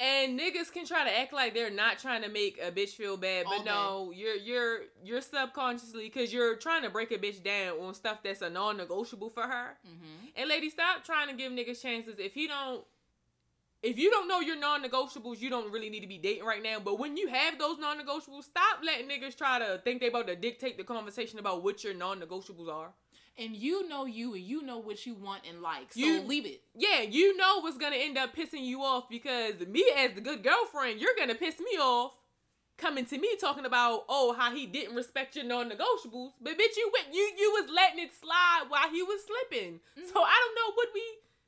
[0.00, 3.16] And niggas can try to act like they're not trying to make a bitch feel
[3.16, 7.42] bad, but All no, you're you're you're subconsciously because you're trying to break a bitch
[7.42, 9.78] down on stuff that's a non-negotiable for her.
[9.86, 10.26] Mm-hmm.
[10.36, 12.16] And ladies, stop trying to give niggas chances.
[12.18, 12.84] If he don't,
[13.82, 16.80] if you don't know your non-negotiables, you don't really need to be dating right now.
[16.80, 20.34] But when you have those non-negotiables, stop letting niggas try to think they about to
[20.34, 22.90] dictate the conversation about what your non-negotiables are.
[23.36, 25.92] And you know you and you know what you want and like.
[25.92, 26.62] So You- leave it.
[26.74, 30.42] Yeah, you know what's gonna end up pissing you off because me as the good
[30.44, 32.12] girlfriend, you're gonna piss me off.
[32.76, 36.90] Coming to me talking about oh how he didn't respect your non-negotiables, but bitch you
[36.92, 39.78] went you you was letting it slide while he was slipping.
[39.96, 40.18] So mm-hmm.
[40.18, 41.02] I don't know what we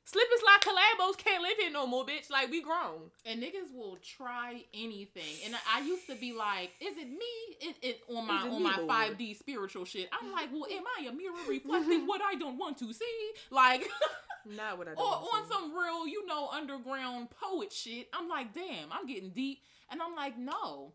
[0.07, 2.29] slip and slide collabos can't live here no more, bitch.
[2.29, 3.11] Like we grown.
[3.25, 5.35] And niggas will try anything.
[5.45, 7.35] And I used to be like, is it me?
[7.59, 10.09] It, it on my it on my five D spiritual shit.
[10.11, 13.31] I'm like, well, am I a mirror reflecting what I don't want to see?
[13.51, 13.87] Like,
[14.45, 15.01] Not what I or do.
[15.01, 18.07] on some real, you know, underground poet shit.
[18.13, 19.59] I'm like, damn, I'm getting deep.
[19.91, 20.93] And I'm like, no.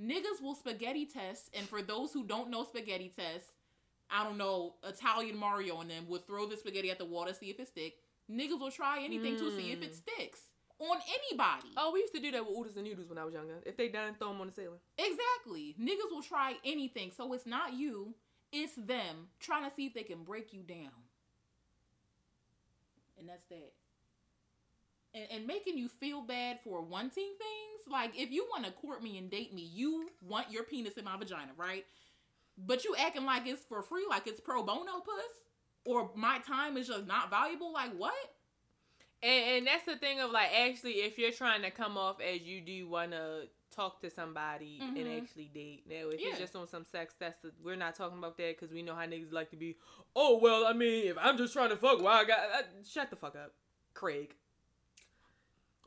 [0.00, 1.50] Niggas will spaghetti test.
[1.54, 3.46] And for those who don't know spaghetti test,
[4.10, 7.34] I don't know, Italian Mario and them would throw the spaghetti at the wall to
[7.34, 7.94] see if it stick.
[8.30, 9.94] Niggas will try anything to see if it Mm.
[9.94, 10.40] sticks.
[10.80, 11.72] on anybody.
[11.76, 13.60] Oh, we used to do that with oodles and noodles when I was younger.
[13.66, 14.78] If they done, throw them on the ceiling.
[14.96, 15.74] Exactly.
[15.76, 17.10] Niggas will try anything.
[17.10, 18.14] So it's not you,
[18.52, 20.92] it's them trying to see if they can break you down.
[23.18, 23.72] And that's that.
[25.14, 27.90] And, and making you feel bad for wanting things.
[27.90, 31.04] Like, if you want to court me and date me, you want your penis in
[31.04, 31.84] my vagina, right?
[32.56, 35.42] But you acting like it's for free, like it's pro bono puss?
[35.84, 37.72] Or my time is just not valuable?
[37.72, 38.14] Like, what?
[39.22, 42.42] And, and that's the thing of like actually, if you're trying to come off as
[42.42, 45.22] you do want to talk to somebody and Mhm.
[45.22, 45.84] actually date.
[45.88, 46.28] Now, if Yeah.
[46.30, 48.94] it's just on some sex, that's the, we're not talking about that because we know
[48.94, 49.76] how niggas like to be.
[50.14, 53.10] Oh well, I mean, if I'm just trying to fuck, why I got uh, shut
[53.10, 53.54] the fuck up,
[53.94, 54.34] Craig.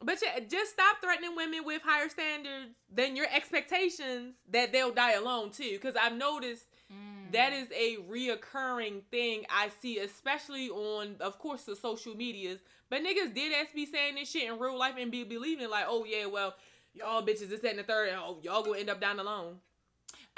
[0.03, 5.11] But yeah, just stop threatening women with higher standards than your expectations that they'll die
[5.13, 5.71] alone too.
[5.73, 6.65] Because I've noticed.
[7.33, 12.59] That is a reoccurring thing I see, especially on, of course, the social medias.
[12.89, 15.85] But niggas did ass be saying this shit in real life and be believing like,
[15.87, 16.55] oh yeah, well,
[16.93, 19.55] y'all bitches this that, and the third, and oh y'all gonna end up down alone.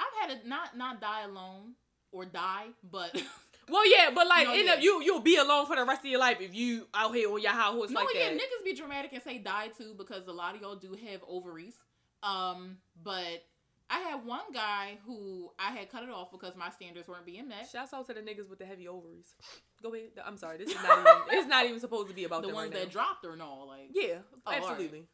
[0.00, 1.72] I've had to not not die alone
[2.12, 3.10] or die, but
[3.68, 4.72] Well, yeah, but like No, end yeah.
[4.74, 7.30] up you you'll be alone for the rest of your life if you out here
[7.32, 8.34] on your high horse no, like yeah, that.
[8.34, 11.74] niggas be dramatic and say die too because a lot of y'all do have ovaries.
[12.22, 13.44] Um, but
[13.90, 17.46] I had one guy who I had cut it off because my standards weren't being
[17.48, 17.68] met.
[17.70, 19.34] Shouts out to the niggas with the heavy ovaries.
[19.82, 20.08] Go ahead.
[20.24, 20.56] I'm sorry.
[20.58, 21.38] This is not even.
[21.38, 22.90] it's not even supposed to be about the ones right that now.
[22.92, 25.04] dropped or no, like Yeah, Oh, absolutely.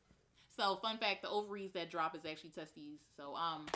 [0.56, 3.00] So fun fact, the ovaries that drop is actually testes.
[3.16, 3.66] So um,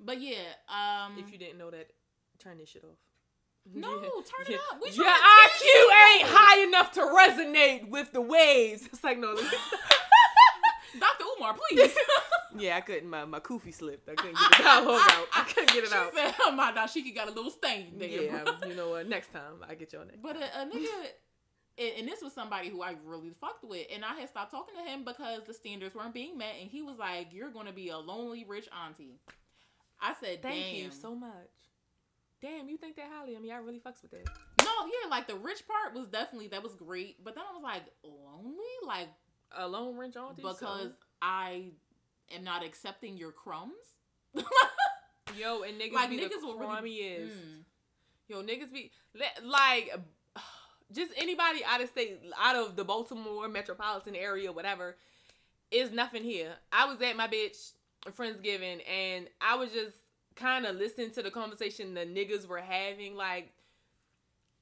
[0.00, 0.36] but yeah,
[0.68, 1.90] um, If you didn't know that,
[2.38, 2.96] turn this shit off.
[3.74, 4.08] no, Yeah.
[4.08, 4.56] turn it Yeah.
[4.72, 4.80] up.
[4.82, 5.66] We Your IQ
[6.16, 8.86] ain't high enough to resonate with the waves.
[8.86, 9.34] It's like no.
[10.98, 11.24] Dr.
[11.36, 11.92] Umar, please.
[12.56, 13.08] yeah, I couldn't.
[13.08, 14.08] My my kufi slipped.
[14.08, 15.26] I couldn't get the dialogue out.
[15.34, 16.14] I couldn't get it she out.
[16.14, 18.08] said, oh, my dashiki got a little stain there.
[18.08, 19.08] Yeah, you know what?
[19.08, 20.18] Next time I get your name.
[20.22, 20.88] But a, a nigga,
[21.78, 24.74] and, and this was somebody who I really fucked with, and I had stopped talking
[24.76, 27.88] to him because the standards weren't being met, and he was like, "You're gonna be
[27.88, 29.20] a lonely rich auntie."
[30.00, 31.32] I said, Thank "Damn." you so much.
[32.40, 33.50] Damn, you think that highly of me?
[33.50, 34.28] I really fucks with that.
[34.62, 37.62] No, yeah, like the rich part was definitely that was great, but then I was
[37.64, 39.08] like, lonely, like
[39.56, 40.42] A lone rich auntie.
[40.42, 41.70] so- because I
[42.34, 43.72] am not accepting your crumbs.
[45.36, 46.90] yo and niggas like be niggas the will really.
[46.90, 47.32] crummiest.
[47.32, 47.64] Mm.
[48.28, 48.90] Yo, niggas be
[49.44, 49.94] like
[50.92, 54.96] just anybody out of state, out of the Baltimore metropolitan area, whatever,
[55.70, 56.52] is nothing here.
[56.72, 57.72] I was at my bitch
[58.06, 59.96] Friendsgiving and I was just
[60.36, 63.16] kind of listening to the conversation the niggas were having.
[63.16, 63.52] Like,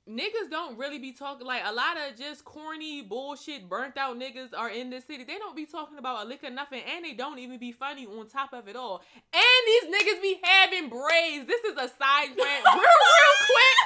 [0.08, 4.50] niggas don't really be talking, like, a lot of just corny bullshit, burnt out niggas
[4.56, 5.24] are in this city.
[5.24, 8.06] They don't be talking about a lick of nothing and they don't even be funny
[8.06, 9.02] on top of it all.
[9.32, 11.46] And these niggas be having braids.
[11.46, 13.76] This is a side rant, real, real quick.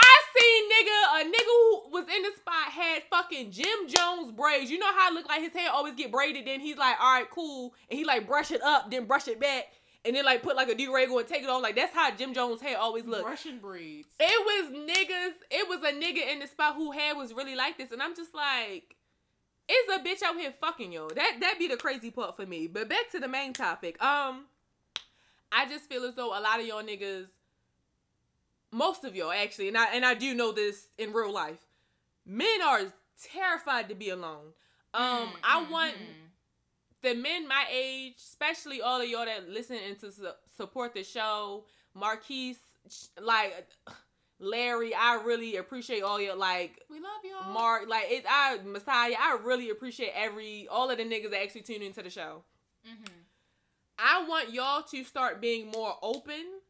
[0.00, 4.70] I seen nigga, a nigga who was in the spot had fucking Jim Jones braids.
[4.70, 7.14] You know how it look like his hair always get braided, then he's like, all
[7.14, 7.74] right, cool.
[7.90, 9.72] And he like brush it up, then brush it back,
[10.04, 11.62] and then like put like a do-rag and take it off.
[11.62, 13.24] Like that's how Jim Jones hair always look.
[13.24, 14.08] Russian breeds.
[14.20, 17.78] It was niggas, it was a nigga in the spot who hair was really like
[17.78, 17.90] this.
[17.90, 18.96] And I'm just like,
[19.68, 21.08] it's a bitch out here fucking yo.
[21.08, 22.66] That that be the crazy part for me.
[22.66, 24.02] But back to the main topic.
[24.02, 24.46] Um,
[25.52, 27.26] I just feel as though a lot of y'all niggas,
[28.70, 31.66] most of y'all actually, and I and I do know this in real life,
[32.24, 32.80] men are
[33.22, 34.52] terrified to be alone.
[34.94, 36.27] Um, Mm, I want mm.
[37.02, 41.04] The men my age, especially all of y'all that listen and to su- support the
[41.04, 42.58] show, Marquise,
[43.20, 43.68] like
[44.40, 47.52] Larry, I really appreciate all your like We love y'all.
[47.52, 48.24] Mark, like it.
[48.28, 52.10] I Messiah, I really appreciate every all of the niggas that actually tune into the
[52.10, 52.44] show.
[52.86, 53.08] Mhm.
[53.98, 56.60] I want y'all to start being more open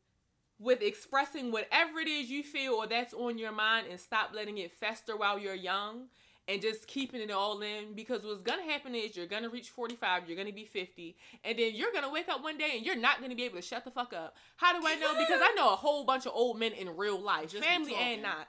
[0.59, 4.59] with expressing whatever it is you feel or that's on your mind and stop letting
[4.59, 6.09] it fester while you're young
[6.49, 10.23] and just keeping it all in because what's gonna happen is you're gonna reach 45
[10.27, 13.21] you're gonna be 50 and then you're gonna wake up one day and you're not
[13.21, 14.35] gonna be able to shut the fuck up.
[14.57, 15.15] How do i know?
[15.19, 18.23] Because i know a whole bunch of old men in real life Just family and
[18.23, 18.49] not.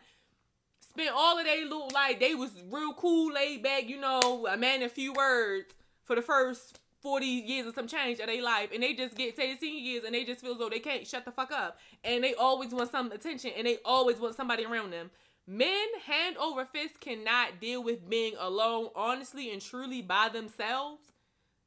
[0.80, 4.58] Spent all of they little like they was real cool laid back you know a
[4.58, 8.70] man a few words for the first 40 years or some change of their life
[8.74, 10.80] and they just get to their senior years and they just feel as though they
[10.80, 11.78] can't shut the fuck up.
[12.04, 15.10] And they always want some attention and they always want somebody around them
[15.50, 21.02] men hand over fist cannot deal with being alone honestly and truly by themselves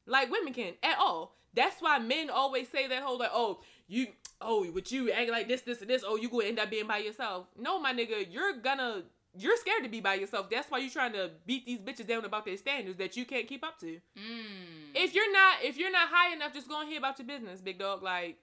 [0.06, 4.06] like women can at all that's why men always say that whole like oh you
[4.40, 6.86] oh with you act like this this and this oh you gonna end up being
[6.86, 9.02] by yourself no my nigga you're gonna
[9.34, 12.24] you're scared to be by yourself that's why you're trying to beat these bitches down
[12.24, 14.94] about their standards that you can't keep up to Mm.
[14.94, 17.60] if you're not if you're not high enough, just go and hear about your business,
[17.60, 18.02] big dog.
[18.02, 18.36] Like,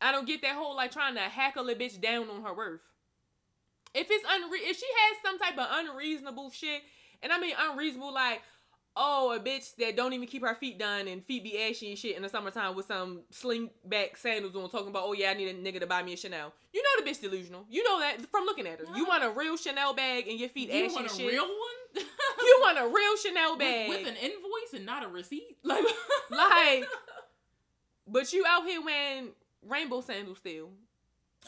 [0.00, 2.82] I don't get that whole like trying to hackle a bitch down on her worth.
[3.94, 6.82] If it's unre if she has some type of unreasonable shit
[7.22, 8.42] And I mean unreasonable like
[8.96, 11.98] oh, a bitch that don't even keep her feet done and feet be ashy and
[11.98, 15.34] shit in the summertime with some sling back sandals on talking about, oh yeah, I
[15.34, 16.52] need a nigga to buy me a Chanel.
[16.72, 17.64] You know the bitch delusional.
[17.70, 18.84] You know that from looking at her.
[18.96, 20.78] You want a real Chanel bag and your feet ashy.
[20.78, 22.04] you ashy want a real one?
[22.40, 23.88] you want a real Chanel bag.
[23.88, 25.56] with, with an invoice and not a receipt?
[25.64, 25.84] Like,
[26.30, 26.84] like,
[28.06, 29.28] but you out here wearing
[29.66, 30.70] rainbow sandals still.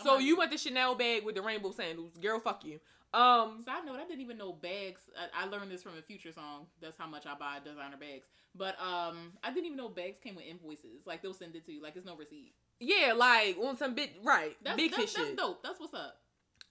[0.03, 2.13] So you want the Chanel bag with the rainbow sandals.
[2.21, 2.81] Girl, fuck you.
[3.13, 5.03] Um, Side note, I didn't even know bags.
[5.17, 6.67] I, I learned this from a future song.
[6.81, 8.27] That's how much I buy designer bags.
[8.57, 11.07] But um, I didn't even know bags came with invoices.
[11.07, 11.83] Like they'll send it to you.
[11.83, 12.53] Like it's no receipt.
[12.81, 15.63] yeah, like on some bit right, That's big that's, that's dope.
[15.63, 16.17] That's what's up.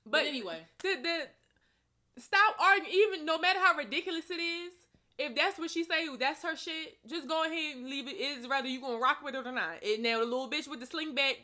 [0.05, 2.93] But, But anyway, the the stop arguing.
[2.93, 4.73] Even no matter how ridiculous it is,
[5.17, 6.97] if that's what she say, that's her shit.
[7.07, 8.15] Just go ahead and leave it.
[8.17, 9.81] Is whether you gonna rock with it or not.
[9.86, 11.38] And now the little bitch with the sling back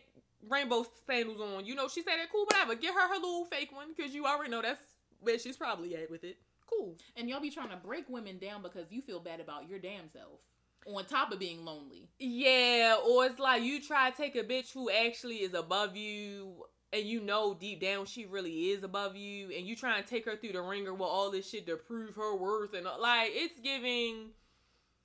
[0.48, 1.66] rainbow sandals on.
[1.66, 2.76] You know she said that cool, whatever.
[2.76, 4.82] Get her her little fake one because you already know that's
[5.20, 6.38] where she's probably at with it.
[6.70, 6.96] Cool.
[7.18, 10.08] and y'all be trying to break women down because you feel bad about your damn
[10.08, 10.40] self.
[10.86, 12.10] On top of being lonely.
[12.20, 16.66] Yeah, or it's like you try to take a bitch who actually is above you
[16.92, 20.26] and you know deep down she really is above you and you try and take
[20.26, 23.30] her through the ringer with all this shit to prove her worth and uh, like
[23.34, 24.30] it's giving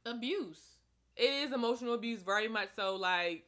[0.07, 0.61] Abuse.
[1.17, 3.45] it is emotional abuse very much so like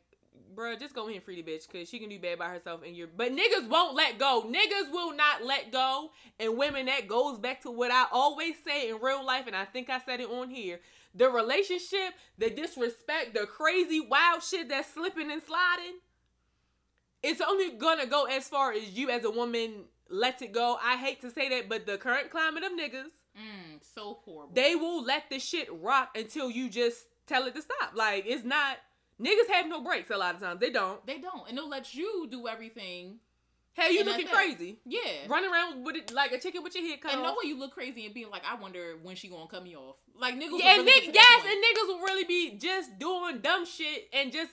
[0.54, 2.80] bruh, just go ahead and free the bitch because she can do bad by herself
[2.86, 7.06] and you're but niggas won't let go niggas will not let go and women that
[7.08, 10.20] goes back to what i always say in real life and i think i said
[10.20, 10.80] it on here
[11.14, 15.96] the relationship the disrespect the crazy wild shit that's slipping and sliding
[17.22, 20.96] it's only gonna go as far as you as a woman lets it go i
[20.96, 24.54] hate to say that but the current climate of niggas Mm, so horrible.
[24.54, 27.92] they will let the shit rock until you just tell it to stop.
[27.94, 28.78] Like it's not
[29.20, 30.60] niggas have no breaks a lot of times.
[30.60, 31.04] They don't.
[31.06, 33.18] they don't, and they'll let you do everything.
[33.74, 34.78] Hey, you And looking crazy.
[34.86, 35.00] Yeah.
[35.28, 37.36] Running around with it like a chicken with your head cut And no off.
[37.42, 39.96] way you look crazy and being like, I wonder when she gonna cut me off.
[40.18, 40.58] Like niggas.
[40.58, 44.52] yeah, and really yes, and niggas will really be just doing dumb shit and just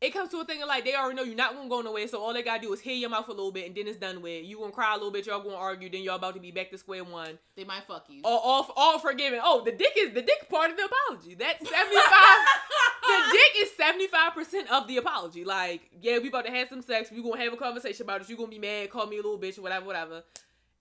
[0.00, 2.06] it comes to a thing of like they already know you're not gonna go nowhere,
[2.06, 3.98] so all they gotta do is hear your mouth a little bit and then it's
[3.98, 4.44] done with.
[4.44, 6.70] You gonna cry a little bit, y'all gonna argue, then y'all about to be back
[6.70, 7.38] to square one.
[7.56, 8.20] They might fuck you.
[8.22, 9.40] All all, all forgiven.
[9.42, 11.34] Oh, the dick is the dick part of the apology.
[11.34, 12.38] That's seventy five.
[13.08, 15.44] the dick is seventy five percent of the apology.
[15.44, 17.10] Like, yeah, we about to have some sex.
[17.10, 18.28] We gonna have a conversation about it.
[18.28, 20.22] You gonna be mad, call me a little bitch, whatever, whatever,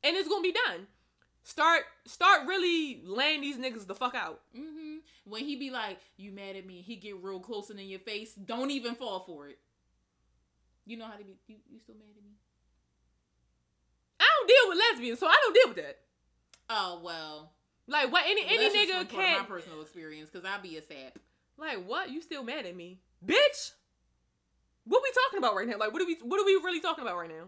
[0.04, 0.86] and it's gonna be done.
[1.48, 4.42] Start start really laying these niggas the fuck out.
[4.54, 7.88] hmm When he be like, "You mad at me?" He get real close and in
[7.88, 8.34] your face.
[8.34, 9.58] Don't even fall for it.
[10.86, 11.38] You know how to be.
[11.48, 12.32] You, you still mad at me?
[14.20, 16.00] I don't deal with lesbians, so I don't deal with that.
[16.70, 17.54] Oh well.
[17.88, 20.76] Like what any any nigga from part of can't my personal experience because I be
[20.76, 21.18] a sap.
[21.58, 22.10] like what?
[22.10, 23.72] You still mad at me, bitch?
[24.84, 25.78] What we talking about right now?
[25.78, 27.46] Like what are we what are we really talking about right now?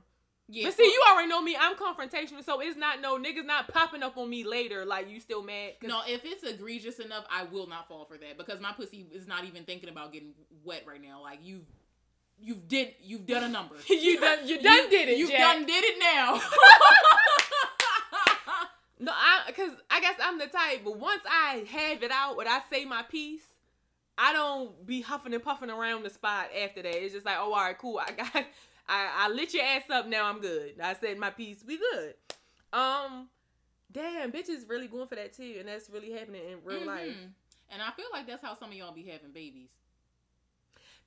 [0.52, 0.66] Yeah.
[0.66, 1.56] but see, you already know me.
[1.60, 4.84] I'm confrontational, so it's not no niggas not popping up on me later.
[4.84, 5.74] Like you still mad?
[5.84, 9.28] No, if it's egregious enough, I will not fall for that because my pussy is
[9.28, 10.34] not even thinking about getting
[10.64, 11.22] wet right now.
[11.22, 11.62] Like you,
[12.42, 13.76] you've did, you've done a number.
[13.90, 15.18] you done you done did it.
[15.18, 15.40] You Jack.
[15.40, 16.42] done did it now.
[19.02, 20.82] No, I because I guess I'm the type.
[20.84, 23.46] But once I have it out, when I say my piece,
[24.18, 27.02] I don't be huffing and puffing around the spot after that.
[27.02, 28.00] It's just like, oh, all right, cool.
[28.06, 28.46] I got,
[28.90, 30.08] I, I lit your ass up.
[30.08, 30.74] Now I'm good.
[30.84, 31.64] I said my piece.
[31.66, 32.16] We good.
[32.74, 33.30] Um,
[33.92, 37.10] damn, bitches really going for that too, and that's really happening in real life.
[37.12, 37.32] Mhm.
[37.72, 39.70] And I feel like that's how some of y'all be having babies.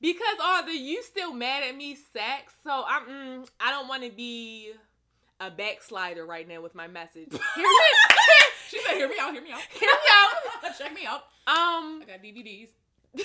[0.01, 2.55] Because are the you still mad at me sex?
[2.65, 4.73] So I'm mm, I don't want to be
[5.41, 7.31] a backslider right now with my message.
[7.55, 7.69] Hear me,
[8.69, 10.33] She said, "Hear me out, hear me out, hear me out.
[10.79, 11.23] Check me out.
[11.47, 12.69] Um, I got DVDs.
[13.15, 13.25] you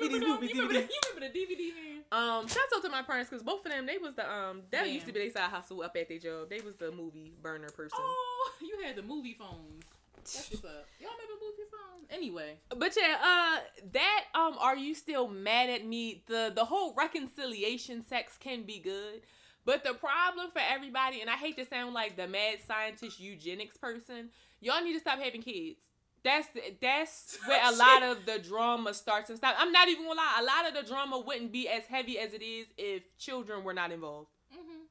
[0.00, 0.88] remember, CDs, the, movies, you, remember the, DVDs.
[0.90, 1.97] you remember the DVD man?
[2.12, 4.84] Um, shout out to my parents because both of them they was the um that
[4.84, 4.94] Damn.
[4.94, 6.48] used to be their side hustle up at their job.
[6.50, 7.98] They was the movie burner person.
[8.00, 9.84] Oh, you had the movie phones.
[10.16, 10.86] That's what's up.
[11.00, 12.06] Y'all remember movie phones?
[12.10, 13.60] Anyway, But yeah, uh,
[13.92, 16.22] that um, are you still mad at me?
[16.26, 19.22] The the whole reconciliation sex can be good,
[19.64, 23.76] but the problem for everybody, and I hate to sound like the mad scientist eugenics
[23.76, 25.80] person, y'all need to stop having kids.
[26.28, 26.48] That's
[26.82, 29.56] that's where a lot of the drama starts and stops.
[29.58, 30.38] I'm not even gonna lie.
[30.40, 33.72] A lot of the drama wouldn't be as heavy as it is if children were
[33.72, 34.28] not involved.
[34.52, 34.84] mm-hmm.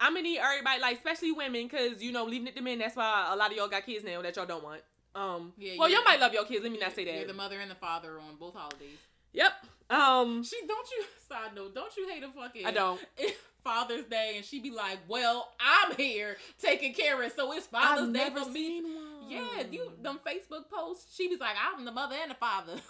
[0.00, 2.80] I'm gonna need everybody, like especially women, because you know leaving it to men.
[2.80, 4.80] That's why a lot of y'all got kids now that y'all don't want.
[5.14, 6.62] Um, Yeah, well, y'all might love your kids.
[6.62, 7.14] Let me not say that.
[7.14, 8.98] You're the mother and the father on both holidays.
[9.32, 9.52] Yep.
[9.90, 13.00] Um, She don't you side note, don't you hate a fucking I don't.
[13.62, 18.12] Father's Day and she be like, Well, I'm here taking care of so it's Father's
[18.12, 18.82] Day for me.
[19.28, 22.74] Yeah, you them Facebook posts, she was like, I'm the mother and the father.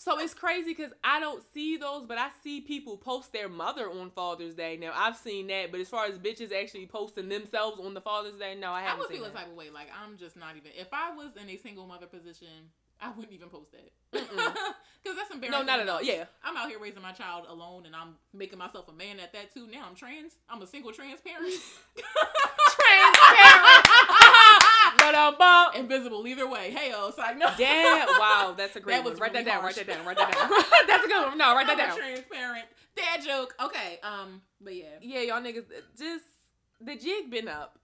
[0.00, 3.90] So it's crazy because I don't see those, but I see people post their mother
[3.90, 4.76] on Father's Day.
[4.76, 8.36] Now I've seen that, but as far as bitches actually posting themselves on the Father's
[8.36, 9.36] Day, no, I haven't I would seen feel a that.
[9.38, 9.70] type of way.
[9.70, 10.70] Like I'm just not even.
[10.78, 12.70] If I was in a single mother position,
[13.00, 13.90] I wouldn't even post that.
[14.10, 14.28] Because
[15.16, 15.50] that's embarrassing.
[15.50, 16.02] No, not at all.
[16.02, 19.32] Yeah, I'm out here raising my child alone, and I'm making myself a man at
[19.32, 19.66] that too.
[19.70, 20.32] Now I'm trans.
[20.48, 21.52] I'm a single trans parent.
[22.78, 23.16] transparent.
[24.98, 25.74] but um, bum.
[25.76, 26.70] Invisible either way.
[26.70, 27.48] Hey, oh, it's like no.
[27.56, 28.08] Damn!
[28.18, 29.16] Wow, that's a great That one.
[29.16, 29.60] Write that down.
[29.60, 29.76] harsh.
[29.76, 30.06] Write that down.
[30.06, 30.50] Write that down.
[30.88, 31.38] that's a good one.
[31.38, 31.96] No, write that I'm down.
[31.96, 32.64] transparent
[32.96, 33.54] dad joke.
[33.62, 33.98] Okay.
[34.02, 34.42] Um.
[34.60, 35.66] But yeah, Yeah, y'all niggas
[35.98, 36.24] just
[36.80, 37.78] the jig been up.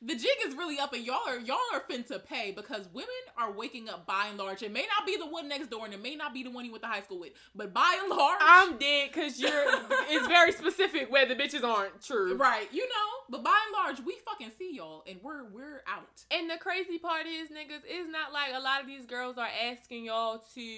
[0.00, 3.52] The jig is really up, and y'all are y'all are finna pay because women are
[3.52, 4.62] waking up by and large.
[4.62, 6.64] It may not be the one next door, and it may not be the one
[6.64, 9.50] you went to high school with, but by and large, I'm dead because you're.
[10.08, 12.36] it's very specific where the bitches aren't true.
[12.36, 12.68] right.
[12.72, 16.24] You know, but by and large, we fucking see y'all, and we're we're out.
[16.30, 19.48] And the crazy part is, niggas, it's not like a lot of these girls are
[19.70, 20.76] asking y'all to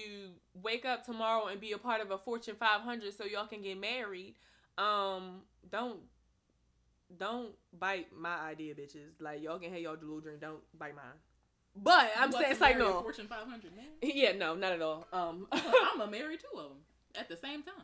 [0.61, 3.79] wake up tomorrow and be a part of a Fortune 500 so y'all can get
[3.79, 4.35] married.
[4.77, 5.41] Um,
[5.71, 5.99] don't,
[7.17, 9.19] don't bite my idea, bitches.
[9.19, 11.05] Like y'all can have y'all delusion, don't bite mine.
[11.75, 13.01] But I'm saying it's like no.
[13.01, 13.85] Fortune 500 man.
[14.01, 15.07] Yeah, no, not at all.
[15.11, 16.77] Um, I'm gonna marry two of them
[17.19, 17.75] at the same time.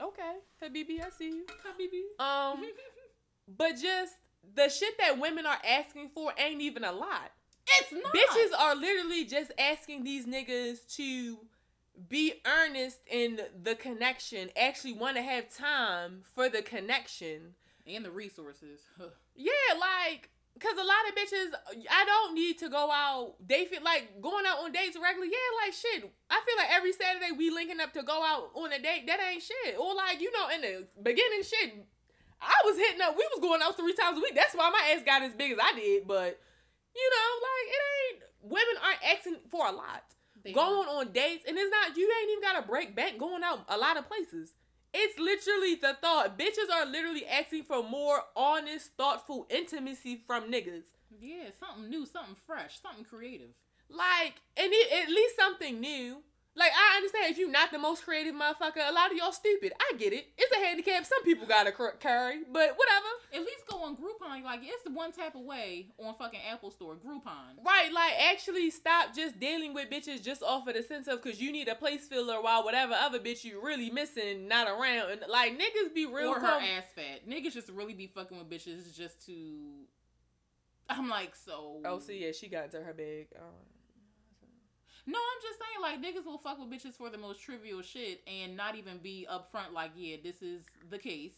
[0.00, 1.46] okay, Habibi, I see you.
[1.64, 2.22] Habibi.
[2.22, 2.64] Um,
[3.48, 4.14] but just
[4.54, 7.32] the shit that women are asking for ain't even a lot.
[7.66, 8.14] It's not.
[8.14, 11.38] Bitches are literally just asking these niggas to
[12.08, 17.54] be earnest in the connection, actually want to have time for the connection.
[17.86, 18.80] And the resources.
[19.36, 20.30] Yeah, like,
[20.60, 21.50] cause a lot of bitches,
[21.90, 23.34] I don't need to go out.
[23.44, 25.32] They feel like going out on dates regularly.
[25.32, 26.06] Yeah, like shit.
[26.30, 29.08] I feel like every Saturday we linking up to go out on a date.
[29.08, 29.74] That ain't shit.
[29.76, 31.84] Or like, you know, in the beginning, shit.
[32.40, 33.18] I was hitting up.
[33.18, 34.36] We was going out three times a week.
[34.36, 36.06] That's why my ass got as big as I did.
[36.06, 36.38] But
[36.94, 38.22] you know, like it ain't.
[38.54, 40.14] Women aren't asking for a lot
[40.52, 43.78] going on dates and it's not you ain't even gotta break back going out a
[43.78, 44.52] lot of places
[44.94, 46.38] it's literally the thought.
[46.38, 50.84] Bitches are literally asking for more honest thoughtful intimacy from niggas.
[51.20, 53.50] Yeah, something new, something fresh, something creative.
[53.88, 56.18] like and it, at least something new
[56.56, 59.72] like i understand if you're not the most creative motherfucker a lot of y'all stupid
[59.80, 63.82] i get it it's a handicap some people gotta carry but whatever At least go
[63.82, 64.44] on Groupon.
[64.44, 66.94] Like it's the one type of way on fucking Apple Store.
[66.94, 67.64] Groupon.
[67.66, 71.40] Right, like actually stop just dealing with bitches just off of the sense of because
[71.40, 75.10] you need a place filler while whatever other bitch you really missing not around.
[75.10, 76.28] And like niggas be real.
[76.28, 77.28] or her ass fat.
[77.28, 79.34] Niggas just really be fucking with bitches just to.
[80.88, 81.80] I'm like so.
[81.84, 83.28] Oh, see, yeah, she got into her bag.
[85.06, 88.22] No, I'm just saying like niggas will fuck with bitches for the most trivial shit
[88.26, 91.34] and not even be upfront like yeah this is the case,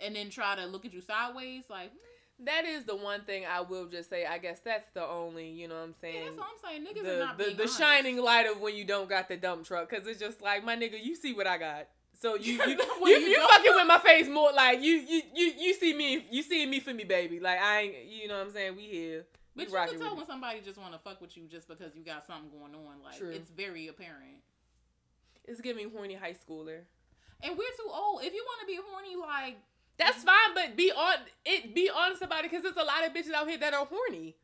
[0.00, 3.44] and then try to look at you sideways like hmm, That is the one thing
[3.44, 4.24] I will just say.
[4.26, 6.14] I guess that's the only, you know what I'm saying?
[6.14, 6.86] yeah that's all I'm saying.
[6.86, 7.78] Niggas are the not the, being the honest.
[7.78, 10.76] shining light of when you don't got the dump truck because it's just like my
[10.76, 11.86] nigga you see what i got
[12.20, 15.52] so you you you, you you fucking with my face more like you you you
[15.58, 18.46] you see me you see me for me baby like i ain't you know what
[18.46, 21.36] i'm saying we here But you can tell when somebody just want to fuck with
[21.36, 23.02] you just because you got something going on.
[23.02, 23.30] Like True.
[23.30, 24.42] it's very apparent.
[25.44, 26.80] it's giving horny high schooler
[27.42, 28.22] And we're too old.
[28.22, 29.58] If you want to be horny, like
[29.96, 33.12] that's fine but be on it be honest about it because there's a lot of
[33.12, 34.34] bitches out here that are horny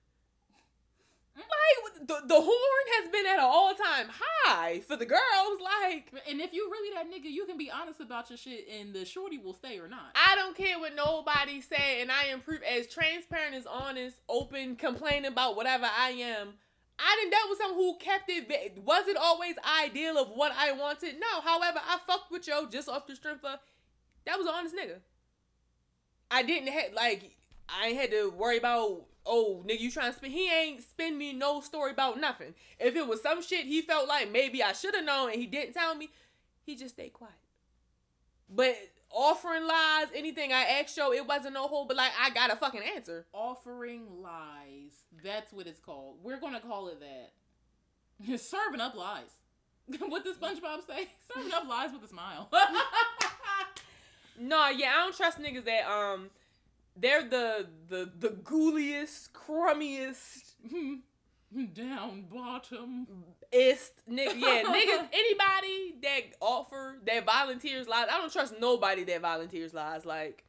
[1.36, 6.40] like the, the horn has been at an all-time high for the girls like And
[6.40, 9.38] if you really that nigga, you can be honest about your shit, and the shorty
[9.38, 10.14] will stay or not.
[10.14, 14.76] I don't care what nobody say, and I am proof as transparent as honest, open,
[14.76, 16.54] complaining about whatever I am.
[16.98, 18.82] I didn't dealt with someone who kept it.
[18.84, 21.14] Was it always ideal of what I wanted?
[21.18, 21.40] No.
[21.40, 23.58] However, I fucked with yo just off the strength of
[24.26, 24.96] that was an honest nigga.
[26.30, 27.36] I didn't have like
[27.68, 30.30] I had to worry about oh nigga you trying to spin.
[30.30, 32.54] He ain't spin me no story about nothing.
[32.78, 35.46] If it was some shit he felt like maybe I should have known and he
[35.46, 36.10] didn't tell me,
[36.64, 37.34] he just stayed quiet.
[38.48, 38.76] But
[39.10, 42.56] offering lies, anything I asked yo, it wasn't no hole, But like I got a
[42.56, 43.26] fucking answer.
[43.32, 44.92] Offering lies.
[45.22, 46.18] That's what it's called.
[46.22, 48.38] We're gonna call it that.
[48.40, 49.30] Serving up lies.
[50.08, 51.08] what does SpongeBob say?
[51.34, 52.48] Serving up lies with a smile.
[54.40, 56.30] No, yeah, I don't trust niggas that um
[57.00, 60.54] they're the the the ghouliest, crummiest
[61.74, 63.08] Down bottom.
[63.50, 64.34] ist nigga.
[64.36, 65.08] Yeah, niggas.
[65.12, 70.06] Anybody that offer that volunteers lies, I don't trust nobody that volunteers lies.
[70.06, 70.44] Like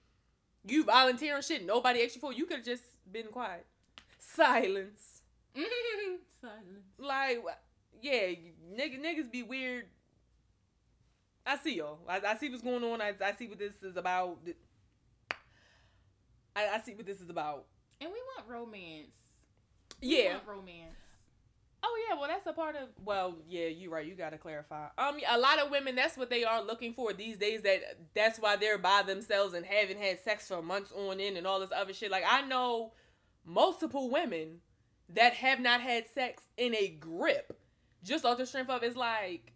[0.68, 2.32] you volunteering shit, nobody asked you for.
[2.32, 3.66] You could have just been quiet.
[4.20, 5.24] Silence.
[6.42, 6.86] Silence.
[7.00, 7.44] Like
[8.00, 8.36] yeah,
[8.72, 9.86] nigga, niggas be weird.
[11.48, 11.98] I see y'all.
[12.08, 13.02] I, I see what's going on.
[13.02, 14.38] I, I see what this is about.
[16.56, 17.66] I, I see what this is about.
[18.00, 19.16] And we want romance.
[20.02, 20.34] We Yeah.
[20.34, 20.96] want romance.
[21.84, 22.90] Oh yeah, well that's a part of.
[23.04, 24.06] Well, yeah, you're right.
[24.06, 24.88] You gotta clarify.
[25.00, 27.64] Um, a lot of women, that's what they are looking for these days.
[27.64, 27.82] That
[28.14, 31.60] that's why they're by themselves and haven't had sex for months on end and all
[31.60, 32.12] this other shit.
[32.12, 32.94] Like I know
[33.44, 34.60] multiple women
[35.10, 37.58] that have not had sex in a grip,
[38.04, 39.52] just off the strength of it's like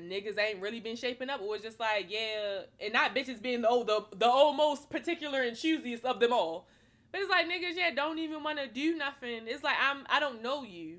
[0.00, 3.62] niggas ain't really been shaping up, or it's just like yeah, and not bitches being
[3.62, 6.66] the the the almost particular and choosiest of them all.
[7.10, 9.42] But it's like niggas, yeah, don't even want to do nothing.
[9.46, 10.98] It's like I'm I don't know you.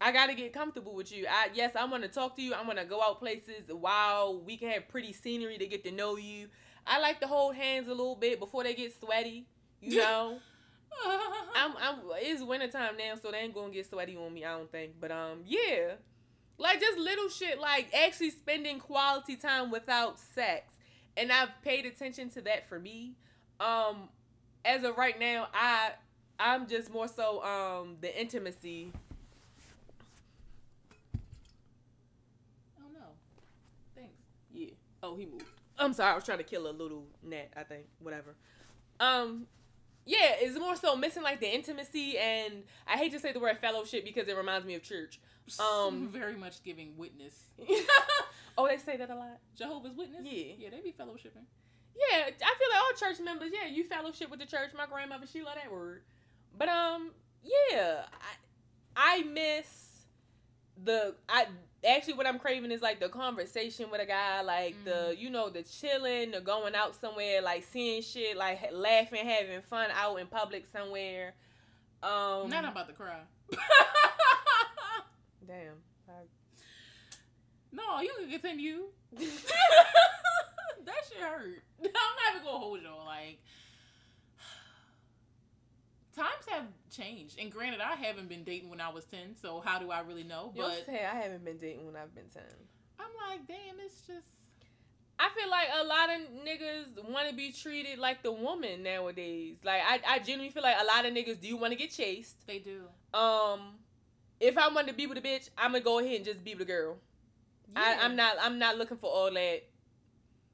[0.00, 1.26] I gotta get comfortable with you.
[1.28, 2.54] I yes, I want to talk to you.
[2.54, 5.90] I want to go out places while we can have pretty scenery to get to
[5.90, 6.48] know you.
[6.86, 9.46] I like to hold hands a little bit before they get sweaty.
[9.80, 10.38] You know.
[11.54, 11.96] I'm, I'm.
[12.16, 14.44] It's wintertime now, so they ain't gonna get sweaty on me.
[14.44, 14.92] I don't think.
[15.00, 15.94] But um, yeah,
[16.58, 20.74] like just little shit, like actually spending quality time without sex,
[21.16, 23.14] and I've paid attention to that for me.
[23.60, 24.08] Um,
[24.64, 25.92] as of right now, I
[26.38, 28.92] I'm just more so um the intimacy
[32.78, 33.00] Oh, no.
[33.94, 34.12] Thanks.
[34.52, 34.70] Yeah.
[35.02, 35.44] Oh, he moved.
[35.78, 37.86] I'm sorry, I was trying to kill a little gnat, I think.
[38.00, 38.34] Whatever.
[39.00, 39.46] Um
[40.06, 43.58] yeah, it's more so missing like the intimacy and I hate to say the word
[43.58, 45.20] fellowship because it reminds me of church.
[45.58, 47.34] Um very much giving witness.
[48.58, 49.38] oh, they say that a lot.
[49.56, 50.20] Jehovah's Witness?
[50.24, 50.54] Yeah.
[50.58, 51.46] Yeah, they be fellowshipping.
[51.96, 54.70] Yeah, I feel like all church members, yeah, you fellowship with the church.
[54.76, 56.02] My grandmother, she love that word.
[56.56, 57.10] But um,
[57.42, 58.04] yeah,
[58.96, 60.04] I I miss
[60.84, 61.46] the I
[61.86, 64.84] actually what I'm craving is like the conversation with a guy, like mm.
[64.84, 69.62] the you know the chilling, the going out somewhere, like seeing shit, like laughing, having
[69.62, 71.34] fun out in public somewhere.
[72.02, 73.20] Um, Not about to cry.
[75.48, 75.80] damn.
[76.08, 76.12] I...
[77.72, 78.84] No, you can continue.
[79.12, 79.26] that
[81.08, 81.62] shit hurt.
[81.82, 83.38] I'm not even gonna hold y'all like
[86.16, 87.38] times have changed.
[87.40, 90.24] And granted, I haven't been dating when I was 10, so how do I really
[90.24, 90.52] know?
[90.54, 92.42] But I haven't been dating when I've been 10.
[93.00, 94.26] I'm like, damn, it's just.
[95.20, 99.56] I feel like a lot of niggas want to be treated like the woman nowadays.
[99.64, 102.46] Like I, I genuinely feel like a lot of niggas do want to get chased.
[102.46, 102.82] They do.
[103.18, 103.78] Um,
[104.40, 106.54] if I want to be with a bitch, I'm gonna go ahead and just be
[106.54, 106.96] with a girl.
[107.72, 107.80] Yeah.
[107.80, 108.36] I, I'm not.
[108.40, 109.62] I'm not looking for all that.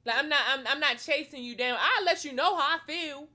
[0.05, 0.41] Like I'm not.
[0.49, 1.77] I'm, I'm not chasing you down.
[1.79, 3.27] I'll let you know how I feel.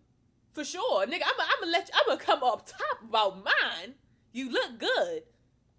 [0.53, 1.22] For sure, nigga.
[1.24, 3.94] I'm gonna let you, I'm gonna come up top about mine.
[4.32, 5.22] You look good.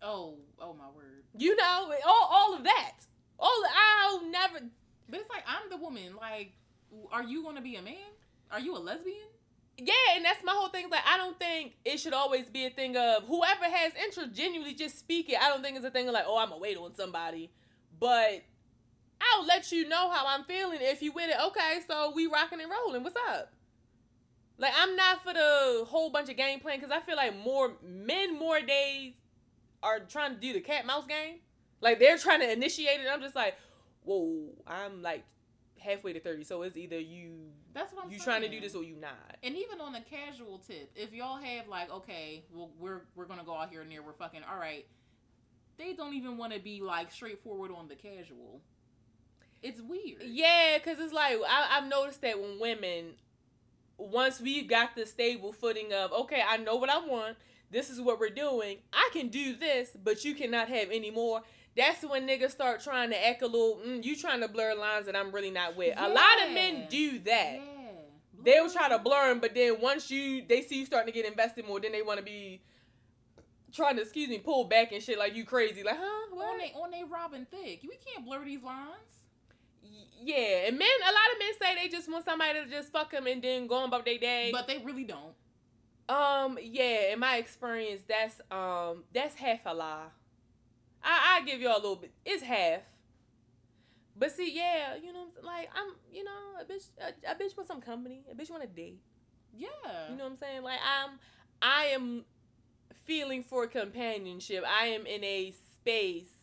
[0.01, 1.23] Oh, oh my word.
[1.37, 2.93] You know, all all of that.
[3.37, 4.59] All I'll never.
[5.09, 6.15] But it's like I'm the woman.
[6.19, 6.53] Like,
[7.11, 7.95] are you gonna be a man?
[8.51, 9.30] Are you a lesbian?
[9.77, 10.89] Yeah, and that's my whole thing.
[10.89, 14.75] Like, I don't think it should always be a thing of whoever has interest, genuinely
[14.75, 15.37] just speak it.
[15.41, 17.51] I don't think it's a thing of like, oh, I'm gonna wait on somebody.
[17.99, 18.43] But
[19.21, 21.37] I'll let you know how I'm feeling if you with it.
[21.47, 23.03] Okay, so we rocking and rolling.
[23.03, 23.53] What's up?
[24.57, 27.73] Like I'm not for the whole bunch of game playing because I feel like more
[27.83, 29.13] men more days
[29.81, 31.37] are trying to do the cat mouse game.
[31.81, 33.07] Like they're trying to initiate it.
[33.11, 33.55] I'm just like,
[34.03, 35.23] whoa, I'm like
[35.79, 37.31] halfway to thirty, so it's either you
[37.73, 38.25] that's what I'm you saying.
[38.25, 39.37] trying to do this or you not.
[39.43, 43.43] And even on a casual tip, if y'all have like, okay, well we're we're gonna
[43.43, 44.85] go out here and there, we're fucking all right.
[45.77, 48.61] They don't even want to be like straightforward on the casual.
[49.63, 50.23] It's weird.
[50.23, 53.13] Yeah, cause it's like I, I've noticed that when women
[53.97, 57.37] once we got the stable footing of okay, I know what I want.
[57.69, 58.79] This is what we're doing.
[58.91, 61.41] I can do this, but you cannot have any more.
[61.75, 63.79] That's when niggas start trying to act a little.
[63.85, 65.89] Mm, you trying to blur lines that I'm really not with.
[65.95, 66.07] Yeah.
[66.07, 67.53] A lot of men do that.
[67.53, 67.61] Yeah.
[68.43, 71.29] They'll try to blur them, but then once you they see you starting to get
[71.29, 72.61] invested more, then they want to be
[73.71, 75.83] trying to excuse me pull back and shit like you crazy.
[75.83, 76.27] Like huh?
[76.31, 76.51] What?
[76.51, 77.81] On they on they Robin Thicke.
[77.83, 79.11] We can't blur these lines
[80.23, 83.11] yeah, and men, a lot of men say they just want somebody to just fuck
[83.11, 85.33] them and then go on about their day, but they really don't.
[86.07, 90.07] Um, yeah, in my experience, that's um, that's half a lie.
[91.03, 92.11] I I give y'all a little bit.
[92.25, 92.81] It's half.
[94.15, 97.67] But see, yeah, you know, like I'm, you know, a bitch, a, a bitch want
[97.67, 98.23] some company.
[98.31, 98.99] A bitch want a date.
[99.55, 99.67] Yeah.
[100.09, 100.63] You know what I'm saying?
[100.63, 101.17] Like I'm,
[101.61, 102.25] I am
[103.05, 104.63] feeling for companionship.
[104.67, 106.33] I am in a space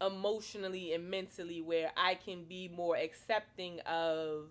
[0.00, 4.48] emotionally and mentally where I can be more accepting of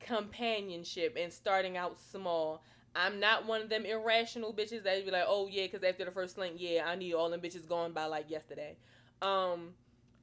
[0.00, 2.62] companionship and starting out small.
[2.94, 6.10] I'm not one of them irrational bitches that be like, oh yeah, because after the
[6.10, 8.76] first link, yeah, I need all them bitches going by like yesterday.
[9.22, 9.74] Um,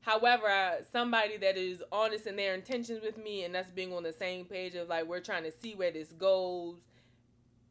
[0.02, 4.12] however, somebody that is honest in their intentions with me and that's being on the
[4.12, 6.78] same page of like we're trying to see where this goes.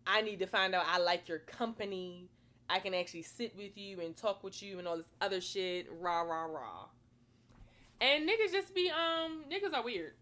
[0.06, 2.30] I need to find out I like your company.
[2.70, 5.88] I can actually sit with you and talk with you and all this other shit.
[6.00, 6.86] Rah rah rah.
[8.00, 10.14] And niggas just be um niggas are weird.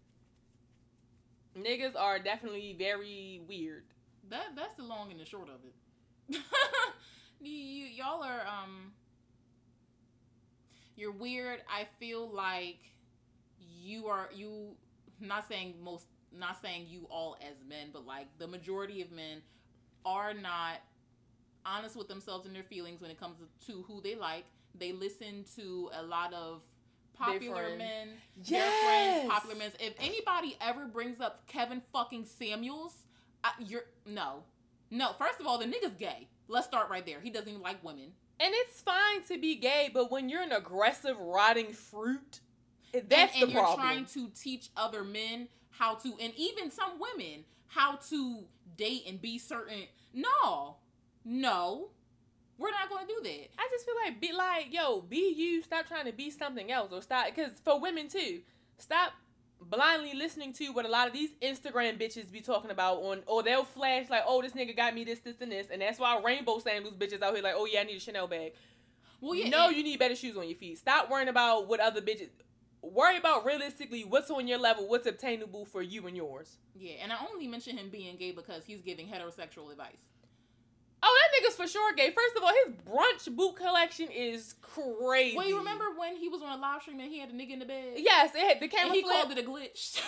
[1.57, 3.83] Niggas are definitely very weird.
[4.29, 6.41] That that's the long and the short of it.
[7.41, 8.91] you, you y'all are um
[10.95, 11.61] you're weird.
[11.69, 12.79] I feel like
[13.59, 14.75] you are you
[15.19, 19.41] not saying most not saying you all as men, but like the majority of men
[20.05, 20.77] are not
[21.65, 24.45] honest with themselves and their feelings when it comes to who they like.
[24.77, 26.61] They listen to a lot of
[27.13, 28.09] popular men,
[28.43, 28.49] Yes.
[28.49, 29.71] their friends, popular men.
[29.79, 32.93] If anybody ever brings up Kevin fucking Samuels,
[33.45, 34.43] I, you're no,
[34.89, 35.11] no.
[35.19, 36.27] First of all, the nigga's gay.
[36.47, 37.19] Let's start right there.
[37.21, 38.11] He doesn't even like women.
[38.39, 42.41] And it's fine to be gay, but when you're an aggressive, rotting fruit,
[42.91, 43.79] that's and, and the you're problem.
[43.79, 48.43] trying to teach other men how to, and even some women how to
[48.77, 49.83] date and be certain.
[50.13, 50.77] No,
[51.23, 51.89] no,
[52.57, 53.49] we're not going to do that.
[53.59, 55.61] I just feel like be like, yo, be you.
[55.61, 57.27] Stop trying to be something else, or stop.
[57.27, 58.41] Because for women too,
[58.77, 59.13] stop
[59.61, 63.43] blindly listening to what a lot of these Instagram bitches be talking about on, or
[63.43, 66.21] they'll flash like, oh, this nigga got me this, this, and this, and that's why
[66.23, 68.53] rainbow sandals bitches out here like, oh yeah, I need a Chanel bag.
[69.21, 70.77] Well, yeah, no, you need better shoes on your feet.
[70.77, 72.29] Stop worrying about what other bitches.
[72.81, 76.57] Worry about realistically what's on your level, what's obtainable for you and yours.
[76.75, 80.01] yeah, and I only mention him being gay because he's giving heterosexual advice.
[81.03, 82.11] Oh, that nigga's for sure gay.
[82.11, 85.37] First of all, his brunch boot collection is crazy.
[85.37, 87.51] Well, you remember when he was on a live stream and he had a nigga
[87.51, 87.93] in the bed?
[87.97, 89.13] Yes, it had the and camera he flip.
[89.15, 90.01] called it a glitch.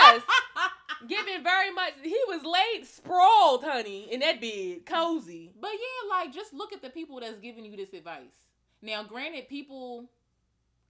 [0.00, 0.22] Yes.
[1.08, 1.92] Giving very much.
[2.02, 5.52] He was laid sprawled, honey, in that bed, cozy.
[5.60, 8.34] But yeah, like just look at the people that's giving you this advice.
[8.82, 10.10] Now, granted, people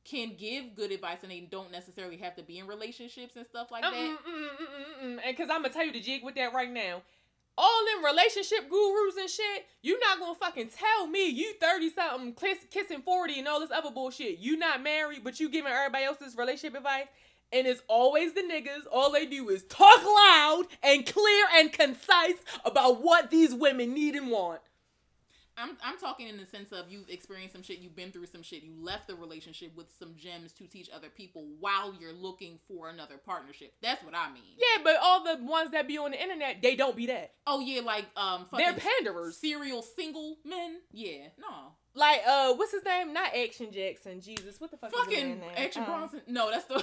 [0.04, 3.70] can give good advice and they don't necessarily have to be in relationships and stuff
[3.70, 3.92] like that.
[5.02, 7.02] And because I'm gonna tell you the jig with that right now.
[7.61, 12.32] All them relationship gurus and shit, you not gonna fucking tell me you 30 something
[12.34, 14.38] kiss, kissing 40 and all this other bullshit.
[14.38, 17.06] You not married, but you giving everybody else this relationship advice.
[17.50, 18.86] And it's always the niggas.
[18.92, 24.14] All they do is talk loud and clear and concise about what these women need
[24.14, 24.61] and want.
[25.61, 28.42] I'm I'm talking in the sense of you've experienced some shit, you've been through some
[28.42, 32.59] shit, you left the relationship with some gems to teach other people while you're looking
[32.68, 33.74] for another partnership.
[33.82, 34.42] That's what I mean.
[34.56, 37.32] Yeah, but all the ones that be on the internet, they don't be that.
[37.46, 39.36] Oh yeah, like um, They're fucking panderers.
[39.36, 40.76] serial single men.
[40.92, 43.12] Yeah, no, Like, uh, what's his name?
[43.12, 44.20] Not Action Jackson.
[44.20, 45.50] Jesus, what the fuck is his fucking name?
[45.56, 46.20] Action Um, Bronson.
[46.28, 46.80] No, that's the Bitch,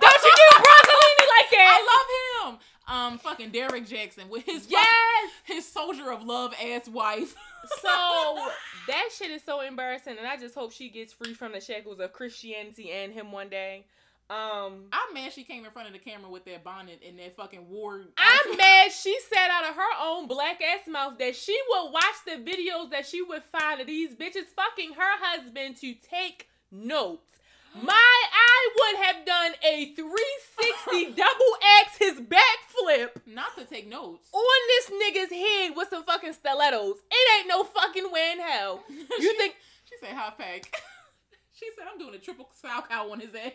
[0.00, 1.80] don't you do Bronzolini like that?
[1.80, 2.58] I love him.
[2.86, 5.30] Um, fucking Derrick Jaxn with his Yes.
[5.44, 7.34] his soldier of love ass wife.
[7.80, 8.48] So
[8.88, 11.98] that shit is so embarrassing, and I just hope she gets free from the shackles
[11.98, 13.86] of Christianity and him one day.
[14.28, 17.34] Um, I'm mad she came in front of the camera with that bonnet and that
[17.36, 18.02] fucking war.
[18.18, 22.02] I'm mad she said out of her own black ass mouth that she would watch
[22.26, 27.33] the videos that she would find of these bitches fucking her husband to take notes.
[27.74, 31.52] My, I would have done a 360 double
[31.82, 34.28] X his backflip Not to take notes.
[34.32, 36.96] on this nigga's head with some fucking stilettos.
[37.10, 38.84] It ain't no fucking way in hell.
[38.88, 39.56] You She- think
[39.88, 40.72] She said hot pack.
[41.52, 43.54] she said I'm doing a triple cow on his head.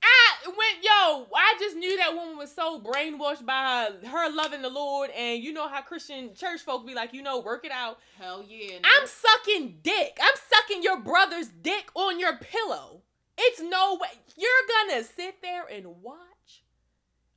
[0.00, 4.68] I went, yo, I just knew that woman was so brainwashed by her loving the
[4.70, 7.98] Lord, and you know how Christian church folk be like, you know, work it out.
[8.16, 8.76] Hell yeah.
[8.84, 10.16] I'm sucking dick.
[10.22, 13.02] I'm sucking your brother's dick on your pillow.
[13.38, 14.08] It's no way.
[14.36, 14.50] You're
[14.88, 16.64] gonna sit there and watch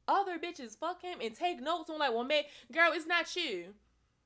[0.07, 2.43] other bitches fuck him and take notes on like, well, man,
[2.73, 3.73] girl, it's not you.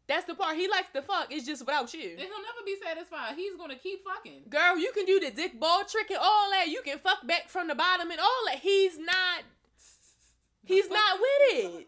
[0.07, 1.27] That's the part he likes to fuck.
[1.31, 2.11] It's just without you.
[2.11, 3.35] And he'll never be satisfied.
[3.35, 4.43] He's gonna keep fucking.
[4.49, 6.67] Girl, you can do the dick ball trick and all that.
[6.69, 8.59] You can fuck back from the bottom and all that.
[8.59, 9.43] He's not.
[10.63, 11.87] He's not with it.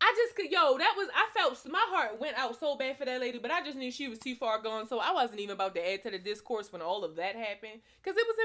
[0.00, 3.04] I just could, yo, that was, I felt, my heart went out so bad for
[3.04, 5.54] that lady, but I just knew she was too far gone, so I wasn't even
[5.54, 8.36] about to add to the discourse when all of that happened, because it was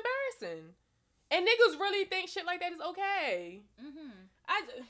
[0.42, 0.66] embarrassing.
[1.32, 3.62] And niggas really think shit like that is okay.
[3.82, 4.10] Mm-hmm.
[4.48, 4.90] I just,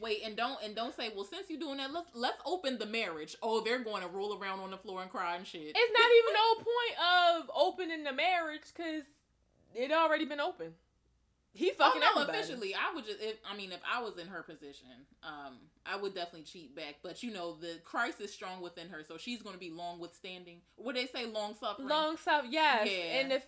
[0.00, 2.86] Wait, and don't and don't say, well, since you're doing that, let's let's open the
[2.86, 3.36] marriage.
[3.42, 5.60] Oh, they're going to roll around on the floor and cry and shit.
[5.74, 9.04] it's not even no point of opening the marriage, because
[9.74, 10.72] it already been open.
[11.52, 12.38] He Oh fucking no, everybody.
[12.38, 13.20] officially, I would just.
[13.20, 14.88] If, I mean, if I was in her position,
[15.24, 16.96] um, I would definitely cheat back.
[17.02, 19.98] But you know, the Christ is strong within her, so she's going to be long
[19.98, 20.58] withstanding.
[20.76, 21.88] What they say, long suffering.
[21.88, 22.88] Long stuff, yes.
[22.88, 23.20] Yeah.
[23.20, 23.44] And if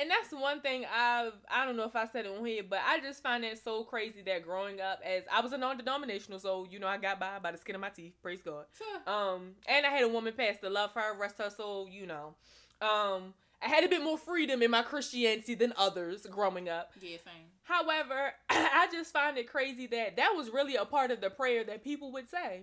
[0.00, 2.80] and that's one thing I've I don't know if I said it on here, but
[2.86, 6.66] I just find it so crazy that growing up as I was a non-denominational, so
[6.70, 8.14] you know I got by by the skin of my teeth.
[8.22, 8.64] Praise God.
[9.06, 11.88] Um, and I had a woman pass the love her, rest her soul.
[11.88, 12.34] You know,
[12.80, 13.34] um,
[13.64, 16.92] I had a bit more freedom in my Christianity than others growing up.
[17.00, 17.44] yeah, same.
[17.62, 21.62] However, I just find it crazy that that was really a part of the prayer
[21.64, 22.62] that people would say,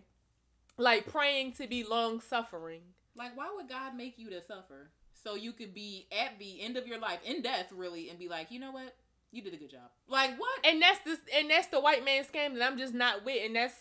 [0.78, 2.82] like praying to be long suffering.
[3.16, 6.78] Like, why would God make you to suffer so you could be at the end
[6.78, 8.96] of your life in death, really, and be like, you know what,
[9.32, 9.90] you did a good job.
[10.08, 10.66] Like what?
[10.66, 13.56] and that's this and that's the white man scam that I'm just not with and
[13.56, 13.76] that's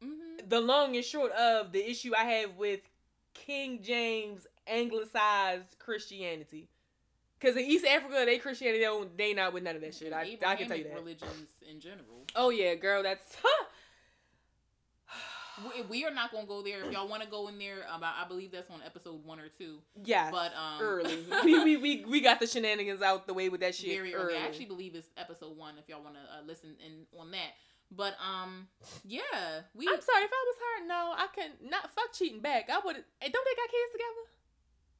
[0.00, 0.48] Mm-hmm.
[0.48, 2.82] the long and short of the issue I have with
[3.34, 6.68] King James anglicized Christianity.
[7.40, 10.12] Cause in East Africa, they Christianity, they, don't, they not with none of that shit.
[10.12, 10.94] I, I can tell you that.
[10.94, 12.24] Religions in general.
[12.34, 13.36] Oh yeah, girl, that's.
[15.76, 16.82] we, we are not gonna go there.
[16.84, 19.48] If y'all want to go in there, about I believe that's on episode one or
[19.48, 19.78] two.
[20.04, 21.18] Yeah, but um, early.
[21.44, 23.90] we, we we we got the shenanigans out the way with that shit.
[23.90, 24.34] Very early.
[24.34, 24.42] early.
[24.42, 25.74] I actually believe it's episode one.
[25.78, 27.54] If y'all want to uh, listen in on that.
[27.90, 28.68] But um,
[29.04, 29.86] yeah, we.
[29.86, 30.88] I'm sorry if I was her.
[30.88, 32.68] No, I can not fuck cheating back.
[32.68, 32.96] I would.
[32.96, 34.37] Don't they got kids together?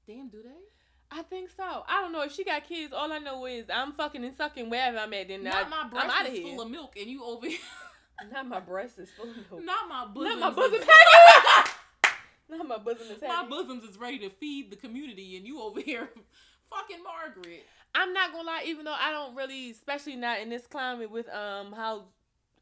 [0.09, 1.17] Damn, do they?
[1.17, 1.85] I think so.
[1.87, 2.95] I don't know if she got kids.
[2.95, 5.29] All I know is I'm fucking and sucking wherever I'm at.
[5.29, 7.59] Then not I, my breast I'm is full of milk, and you over here.
[8.33, 9.65] Not my breast is full of milk.
[9.65, 10.41] Not my bosom.
[10.41, 10.81] Not my bosom.
[12.49, 15.81] Not my bosom is My bosoms is ready to feed the community, and you over
[15.81, 16.09] here,
[16.71, 17.65] fucking Margaret.
[17.95, 21.29] I'm not gonna lie, even though I don't really, especially not in this climate with
[21.29, 22.07] um how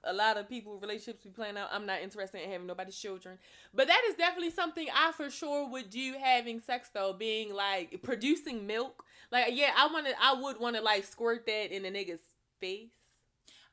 [0.06, 1.68] a lot of people relationships we plan out.
[1.72, 3.38] I'm not interested in having nobody's children,
[3.74, 6.14] but that is definitely something I for sure would do.
[6.22, 10.76] Having sex though, being like producing milk, like yeah, I want to, I would want
[10.76, 12.20] to like squirt that in a nigga's
[12.60, 12.88] face.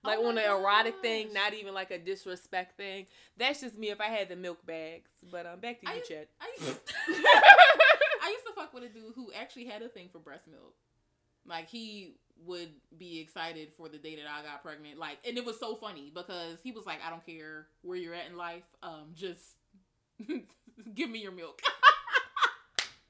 [0.06, 3.06] Like Oh on an erotic thing, not even like a disrespect thing.
[3.38, 5.10] That's just me if I had the milk bags.
[5.32, 6.30] But um, back to I you, used- Chet.
[6.42, 6.80] I used,
[8.22, 10.74] I used to fuck with a dude who actually had a thing for breast milk.
[11.48, 12.16] Like he
[12.46, 14.98] would be excited for the day that I got pregnant.
[15.00, 18.14] Like, and it was so funny because he was like, "I don't care where you're
[18.14, 18.64] at in life.
[18.82, 19.42] Um, just
[20.96, 21.62] give me your milk."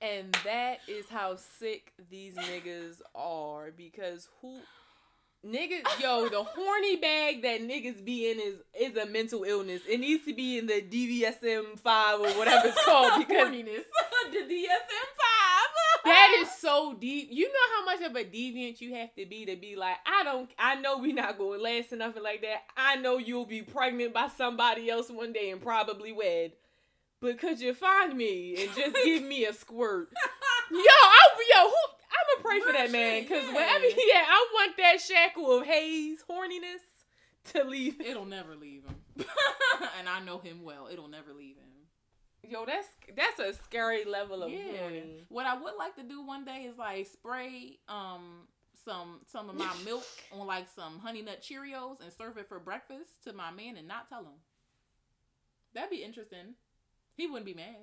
[0.01, 4.59] And that is how sick these niggas are because who
[5.47, 9.81] niggas yo the horny bag that niggas be in is is a mental illness.
[9.88, 13.84] It needs to be in the DVSM five or whatever it's called because Horniness.
[14.34, 15.62] the DSM five.
[16.04, 17.30] That is so deep.
[17.32, 20.24] You know how much of a deviant you have to be to be like, I
[20.24, 22.64] don't I know we're not going to last or nothing like that.
[22.76, 26.54] I know you'll be pregnant by somebody else one day and probably wed.
[27.22, 30.10] But could you find me and just give me a squirt?
[30.72, 31.76] Yo, I, yo, who?
[32.14, 33.95] I'm gonna pray for that man because Bullshit, wherever yeah.
[33.95, 36.82] he at, I want that shackle of haze horniness
[37.51, 37.99] to leave.
[38.01, 38.95] It'll never leave him.
[39.99, 40.88] and I know him well.
[40.91, 41.62] It'll never leave him.
[42.48, 44.78] Yo, that's that's a scary level of Yeah.
[44.80, 45.24] horny.
[45.30, 48.48] What I would like to do one day is like spray um
[48.86, 52.60] some some of my milk on like some honey nut Cheerios and serve it for
[52.60, 54.39] breakfast to my man and not tell him.
[55.74, 56.56] That'd be interesting.
[57.16, 57.76] He wouldn't be mad.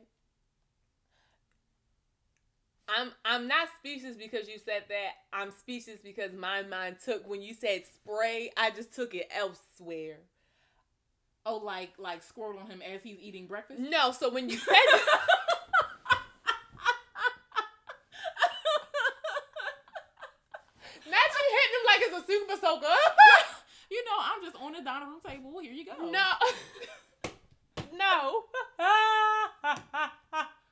[2.88, 5.10] I'm I'm not speechless because you said that.
[5.32, 8.50] I'm speechless because my mind took when you said spray.
[8.56, 10.18] I just took it elsewhere.
[11.50, 13.80] Oh, like like squirt on him as he's eating breakfast.
[13.80, 14.98] No, so when you said you
[21.50, 22.86] hitting him like it's a super soaker.
[23.90, 25.58] you know, I'm just on the dining room table.
[25.60, 26.08] Here you go.
[26.08, 26.30] No.
[27.98, 28.44] no.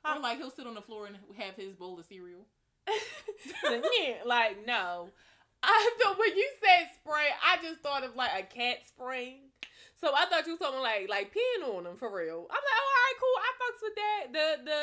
[0.04, 2.46] Or like he'll sit on the floor and have his bowl of cereal.
[4.24, 5.08] Like no.
[5.60, 9.47] I thought when you said spray, I just thought of like a cat spraying.
[10.01, 12.46] So I thought you was talking like like peeing on them for real.
[12.49, 13.36] I'm like, oh, all right, cool.
[13.42, 14.22] I fucks with that.
[14.30, 14.80] The the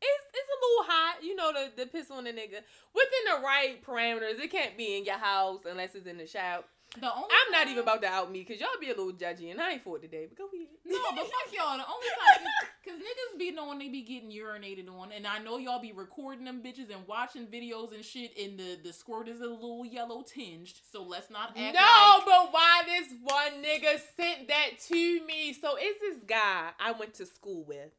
[0.00, 3.44] it's it's a little hot, you know, the the piss on the nigga within the
[3.44, 4.40] right parameters.
[4.40, 6.64] It can't be in your house unless it's in the shower.
[7.00, 9.50] The only I'm not even about to out me because y'all be a little judgy
[9.50, 10.26] and I ain't for it today.
[10.28, 10.68] But go ahead.
[10.86, 11.76] No, but fuck y'all.
[11.76, 12.46] The only time,
[12.84, 16.44] because niggas be knowing they be getting urinated on, and I know y'all be recording
[16.44, 20.22] them bitches and watching videos and shit, and the the squirt is a little yellow
[20.22, 20.74] tinged.
[20.92, 25.52] So let's not act No, like but why this one nigga sent that to me?
[25.54, 27.90] So it's this guy I went to school with.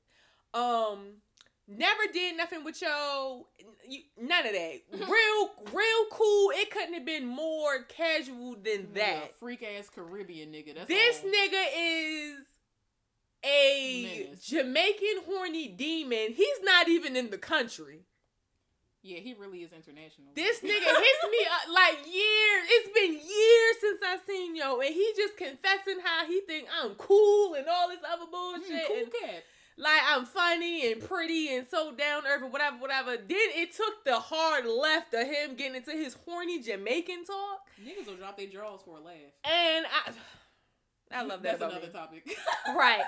[0.54, 1.16] Um,
[1.68, 3.48] never did nothing with yo.
[4.20, 4.80] None of that.
[4.94, 6.52] Real, real cool.
[6.56, 9.38] It couldn't have been more casual than that.
[9.40, 10.76] freak ass Caribbean nigga.
[10.76, 11.30] That's This all.
[11.30, 12.46] nigga is
[13.44, 14.46] a Menace.
[14.46, 16.34] Jamaican horny demon.
[16.36, 18.02] He's not even in the country.
[19.04, 20.30] Yeah, he really is international.
[20.34, 22.64] This nigga hits me up like years.
[22.70, 26.96] It's been years since I seen yo, and he just confessing how he think I'm
[26.96, 28.72] cool and all this other bullshit.
[28.72, 29.44] Mm, cool and, cat.
[29.78, 33.12] Like I'm funny and pretty and so down earth or whatever, whatever.
[33.18, 38.08] Then it took the hard left of him getting into his horny Jamaican talk, Niggas
[38.08, 39.16] will drop their jaws for a laugh.
[39.44, 40.12] and I,
[41.20, 41.94] I love that That's another me.
[41.94, 42.38] topic.
[42.76, 43.04] right?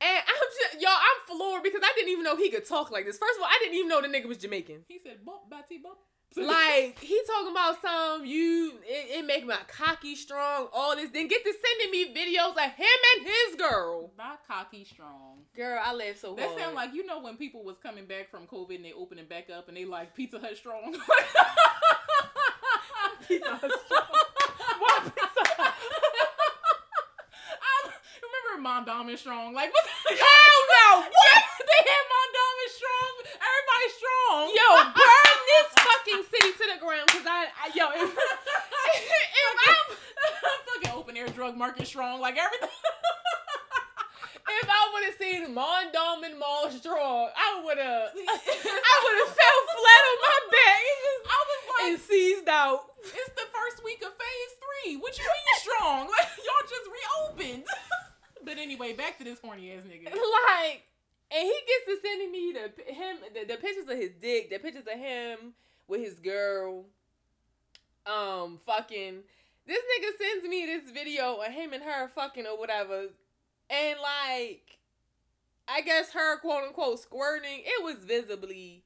[0.00, 3.04] And I'm just y'all, I'm floored because I didn't even know he could talk like
[3.04, 3.18] this.
[3.18, 4.84] First of all, I didn't even know the nigga was Jamaican.
[4.88, 5.98] he said, "Bump, Batty, bump."
[6.36, 11.26] Like he talking about some you it, it make my cocky strong all this then
[11.26, 15.38] get to sending me videos of him and his girl not cocky strong.
[15.56, 18.30] girl i laugh so That hard sound like you know when people was coming back
[18.30, 20.92] from COVID and they opening back up and they like Pizza Hut strong.
[23.28, 24.06] Pizza Hut strong.
[24.78, 25.74] Why Pizza Hut?
[27.60, 27.90] I
[28.22, 29.54] remember Mom Dom is strong.
[29.54, 29.84] Like what?
[30.04, 33.12] The hell no what they had Mom Dom is strong
[37.94, 38.04] if
[39.68, 39.96] I'm
[40.66, 42.68] fucking open air drug market strong, like everything.
[44.48, 49.34] if I would have seen Mondom and Mall strong, I would have I would have
[49.34, 52.80] fell flat on my back just I was like, and seized out.
[53.00, 54.96] it's the first week of phase three.
[54.96, 56.08] What you mean strong?
[56.08, 57.64] Like y'all just reopened.
[58.44, 60.06] but anyway, back to this horny ass nigga.
[60.06, 60.84] Like,
[61.30, 64.58] and he gets to sending me the him the, the pictures of his dick, the
[64.58, 65.54] pictures of him
[65.88, 66.84] with his girl.
[68.06, 69.20] Um, fucking.
[69.66, 73.08] This nigga sends me this video of him and her fucking or whatever,
[73.68, 74.78] and like,
[75.68, 77.60] I guess her quote unquote squirting.
[77.64, 78.84] It was visibly,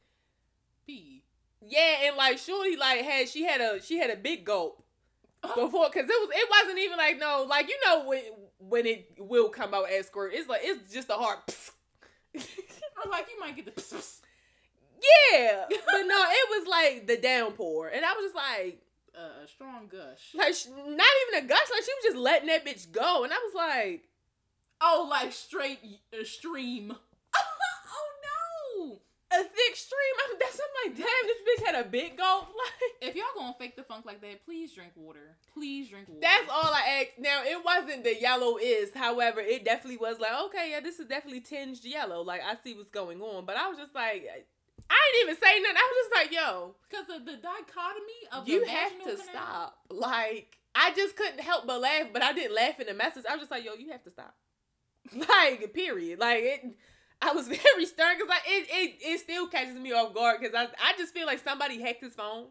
[0.85, 1.23] pee.
[1.65, 4.83] yeah, and like Shorty like had she had a she had a big gulp
[5.43, 8.23] before because it was it wasn't even like no like you know when
[8.59, 10.33] when it will come out as squirt.
[10.35, 11.39] It's like it's just a hard.
[13.05, 14.03] Or like you might get the.
[15.33, 18.79] Yeah, but no, it was like the downpour, and I was just like,
[19.17, 20.35] Uh, a strong gush.
[20.35, 23.33] like sh- not even a gush, like she was just letting that bitch go, and
[23.33, 24.09] I was like,
[24.81, 25.79] Oh, like straight
[26.13, 26.93] uh, stream.
[27.37, 28.09] oh
[28.89, 29.01] no!
[29.35, 30.15] a thick stream.
[30.29, 32.49] I'm, that's I'm like, damn, this bitch had a big gulp.
[32.63, 35.37] Like If y'all gonna fake the funk like that, please drink water.
[35.55, 36.21] Please drink water.
[36.21, 37.19] that's all I asked.
[37.19, 41.07] Now it wasn't the yellow is, however, it definitely was like, okay, yeah, this is
[41.07, 42.23] definitely tinged yellow.
[42.23, 44.27] Like I see what's going on, but I was just like.
[44.93, 45.76] I didn't even say nothing.
[45.76, 49.16] I was just like, "Yo, because of the dichotomy of you have to canal.
[49.30, 53.24] stop." Like, I just couldn't help but laugh, but I didn't laugh in the message.
[53.28, 54.34] I was just like, "Yo, you have to stop."
[55.14, 56.18] Like, period.
[56.20, 56.61] Like it.
[57.20, 60.55] I was very stern because like it, it it still catches me off guard because
[60.55, 62.47] I I just feel like somebody hacked his phone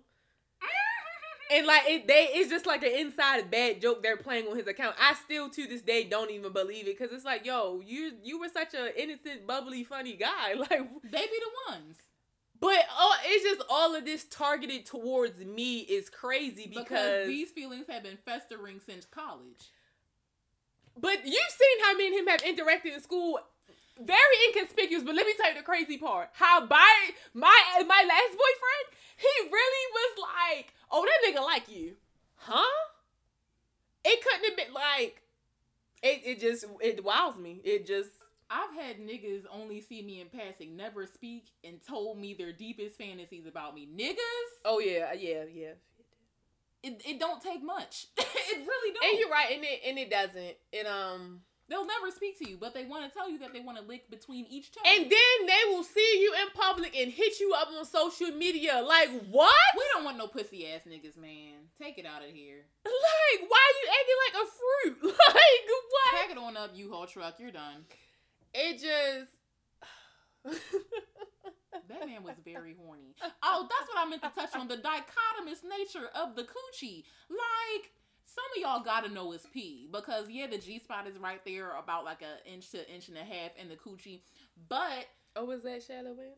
[1.51, 4.67] and like it they it's just like an inside bad joke they're playing on his
[4.67, 4.95] account.
[4.99, 8.39] I still to this day don't even believe it because it's like yo you you
[8.39, 10.69] were such an innocent bubbly funny guy like
[11.03, 11.97] They be the ones.
[12.61, 17.51] But oh it's just all of this targeted towards me is crazy Because, because, these
[17.51, 19.71] feelings have been festering since college.
[20.97, 23.39] but you've seen how me and him have interacted in school.
[23.99, 26.29] Very inconspicuous but let me tell you the crazy part.
[26.33, 26.93] How by
[27.33, 28.87] my my last boyfriend
[29.17, 31.95] he really was like oh that nigga like you.
[32.35, 32.79] Huh?
[34.03, 35.21] It couldn't have been like
[36.01, 37.61] it, it just it wows me.
[37.63, 38.09] It just
[38.51, 42.97] I've had niggas only see me in passing, never speak, and told me their deepest
[42.97, 43.87] fantasies about me.
[43.87, 45.71] Niggas, oh yeah yeah yeah
[46.83, 48.07] it, it don't take much.
[48.17, 49.09] it really don't.
[49.09, 52.57] and you're right and it and it doesn't it um They'll never speak to you,
[52.59, 54.81] but they want to tell you that they want to lick between each toe.
[54.85, 58.83] and then they will see you in public and hit you up on social media
[58.85, 61.71] like what we don't want no pussy ass niggas, man.
[61.81, 62.65] Take it out of here.
[62.83, 65.15] Like, why are you acting like a fruit?
[65.31, 66.21] Like, what?
[66.21, 67.35] Pack it on up, U-Haul truck.
[67.39, 67.85] You're done.
[68.53, 69.31] It just.
[71.89, 73.15] That man was very horny.
[73.43, 77.03] Oh, that's what I meant to touch on the dichotomous nature of the coochie.
[77.29, 77.91] Like,
[78.25, 81.75] some of y'all gotta know it's pee because yeah, the G spot is right there,
[81.77, 84.21] about like an inch to inch and a half in the coochie.
[84.69, 86.33] But oh, was that shallow in?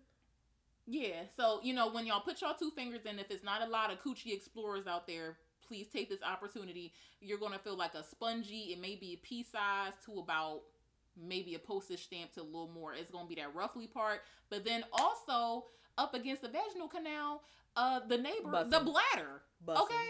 [0.85, 3.69] yeah, so you know when y'all put y'all two fingers in, if it's not a
[3.69, 6.93] lot of coochie explorers out there, please take this opportunity.
[7.21, 8.73] You're gonna feel like a spongy.
[8.73, 10.61] It may be a pea size to about
[11.21, 12.93] maybe a postage stamp to a little more.
[12.93, 15.65] It's gonna be that roughly part, but then also
[15.97, 17.43] up against the vaginal canal,
[17.75, 19.41] uh, the neighbor, the bladder.
[19.65, 19.83] Bussin'.
[19.83, 20.09] Okay.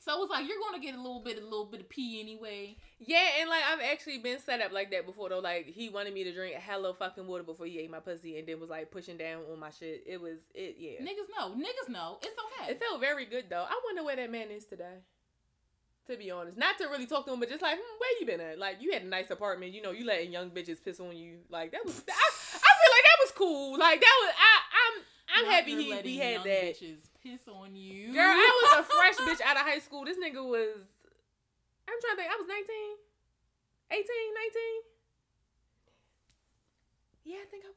[0.00, 2.76] So it's like you're gonna get a little bit, a little bit of pee anyway.
[2.98, 5.40] Yeah, and like I've actually been set up like that before though.
[5.40, 8.48] Like he wanted me to drink hello fucking water before he ate my pussy, and
[8.48, 10.04] then was like pushing down on my shit.
[10.06, 11.00] It was it yeah.
[11.00, 12.18] Niggas know, niggas know.
[12.22, 12.72] It's okay.
[12.72, 13.66] It felt very good though.
[13.68, 15.02] I wonder where that man is today.
[16.08, 18.24] To be honest, not to really talk to him, but just like, hmm, where you
[18.24, 18.58] been at?
[18.58, 19.74] Like, you had a nice apartment.
[19.74, 21.44] You know, you letting young bitches piss on you.
[21.50, 22.00] Like that was.
[22.08, 23.78] I, I feel like that was cool.
[23.78, 24.32] Like that was.
[24.32, 24.94] I I'm
[25.28, 26.80] I'm Not happy he, he had young that.
[26.80, 30.04] Bitches piss on you, Girl, I was a fresh bitch out of high school.
[30.06, 30.80] This nigga was.
[31.84, 32.32] I'm trying to think.
[32.32, 32.64] I was 19,
[33.92, 34.08] 18, 19.
[37.24, 37.72] Yeah, I think I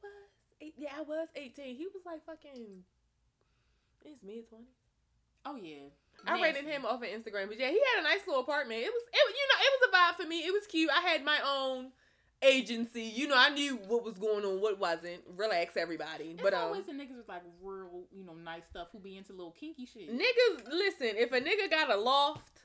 [0.62, 1.76] Eight, yeah, I was 18.
[1.76, 2.84] He was like fucking.
[4.04, 4.72] His mid 20s.
[5.44, 5.92] Oh yeah.
[6.26, 6.70] I rated Nasty.
[6.70, 8.80] him off of Instagram, but yeah, he had a nice little apartment.
[8.80, 10.38] It was, it, you know, it was a vibe for me.
[10.40, 10.90] It was cute.
[10.90, 11.92] I had my own
[12.42, 13.02] agency.
[13.04, 15.22] You know, I knew what was going on, what wasn't.
[15.36, 16.24] Relax, everybody.
[16.32, 19.16] It's but um, always the niggas with like real, you know, nice stuff who be
[19.16, 20.10] into little kinky shit.
[20.10, 21.10] niggas, listen.
[21.16, 22.62] If a nigga got a loft,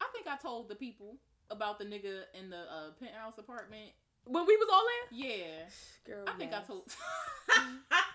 [0.00, 1.16] I think I told the people
[1.50, 3.90] about the nigga in the uh, penthouse apartment.
[4.24, 5.44] when we was all there, Yeah,
[6.06, 6.52] girl, I think.
[6.52, 6.84] I told.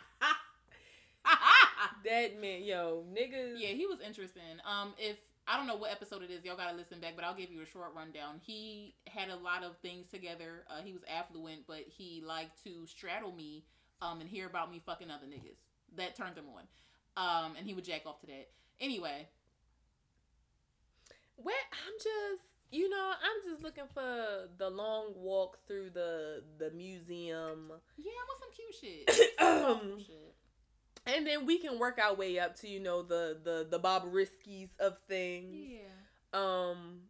[2.05, 3.53] that man, yo, niggas.
[3.57, 4.41] yeah, he was interesting.
[4.65, 7.35] Um, if I don't know what episode it is, y'all gotta listen back, but I'll
[7.35, 8.39] give you a short rundown.
[8.41, 10.63] He had a lot of things together.
[10.69, 13.63] Uh, he was affluent, but he liked to straddle me,
[14.01, 15.57] um, and hear about me fucking other niggas.
[15.97, 16.63] That turned him on.
[17.17, 18.49] Um, and he would jack off to that.
[18.79, 19.27] Anyway,
[21.37, 26.69] Well, I'm just, you know, I'm just looking for the long walk through the the
[26.71, 29.31] museum, yeah, I want some cute shit.
[29.39, 30.28] Some Um, shit.
[31.15, 34.69] And then we can work our way up to, you know, the the the Bobriskies
[34.79, 35.53] of things.
[35.53, 35.79] Yeah.
[36.33, 37.01] Um,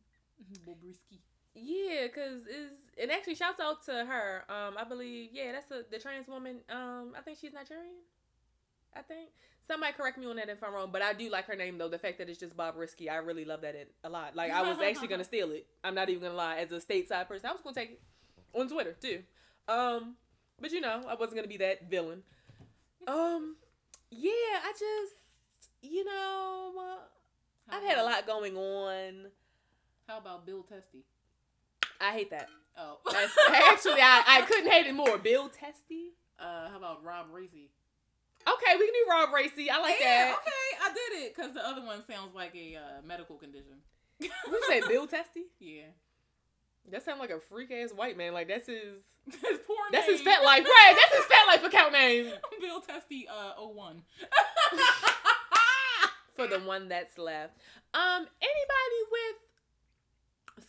[0.67, 1.19] Bobrisky.
[1.53, 4.43] yeah, cause is and actually, shouts out to her.
[4.49, 6.57] Um, I believe, yeah, that's a, the trans woman.
[6.69, 8.03] Um, I think she's Nigerian.
[8.93, 9.29] I think
[9.65, 11.87] somebody correct me on that if I'm wrong, but I do like her name though.
[11.87, 14.35] The fact that it's just Bobrisky, I really love that it, a lot.
[14.35, 15.67] Like I was actually gonna steal it.
[15.83, 16.57] I'm not even gonna lie.
[16.57, 18.01] As a stateside person, I was gonna take it
[18.53, 19.23] on Twitter too.
[19.67, 20.15] Um,
[20.59, 22.23] but you know, I wasn't gonna be that villain.
[23.07, 23.55] Um,
[24.11, 25.13] yeah, I just,
[25.81, 29.27] you know, uh, How I've had a lot going on.
[30.07, 31.05] How about Bill Testy?
[32.01, 32.49] I hate that.
[32.77, 32.97] Oh.
[33.71, 35.17] Actually, I, I couldn't hate it more.
[35.17, 36.13] Bill Testy.
[36.39, 37.69] Uh, how about Rob Racy?
[38.47, 39.69] Okay, we can do Rob Racy.
[39.69, 40.37] I like yeah, that.
[40.37, 43.83] okay, I did it because the other one sounds like a uh, medical condition.
[44.19, 44.29] You
[44.67, 45.45] say Bill Testy?
[45.59, 45.83] Yeah,
[46.91, 48.33] That sounds like a freak ass white man.
[48.33, 49.03] Like that's his.
[49.25, 50.65] his poor That's his fat life.
[50.65, 50.95] Right.
[50.95, 52.31] That's his fat life account name.
[52.61, 54.01] Bill Testy, uh, 01.
[56.35, 57.57] For the one that's left.
[57.93, 59.35] Um, anybody with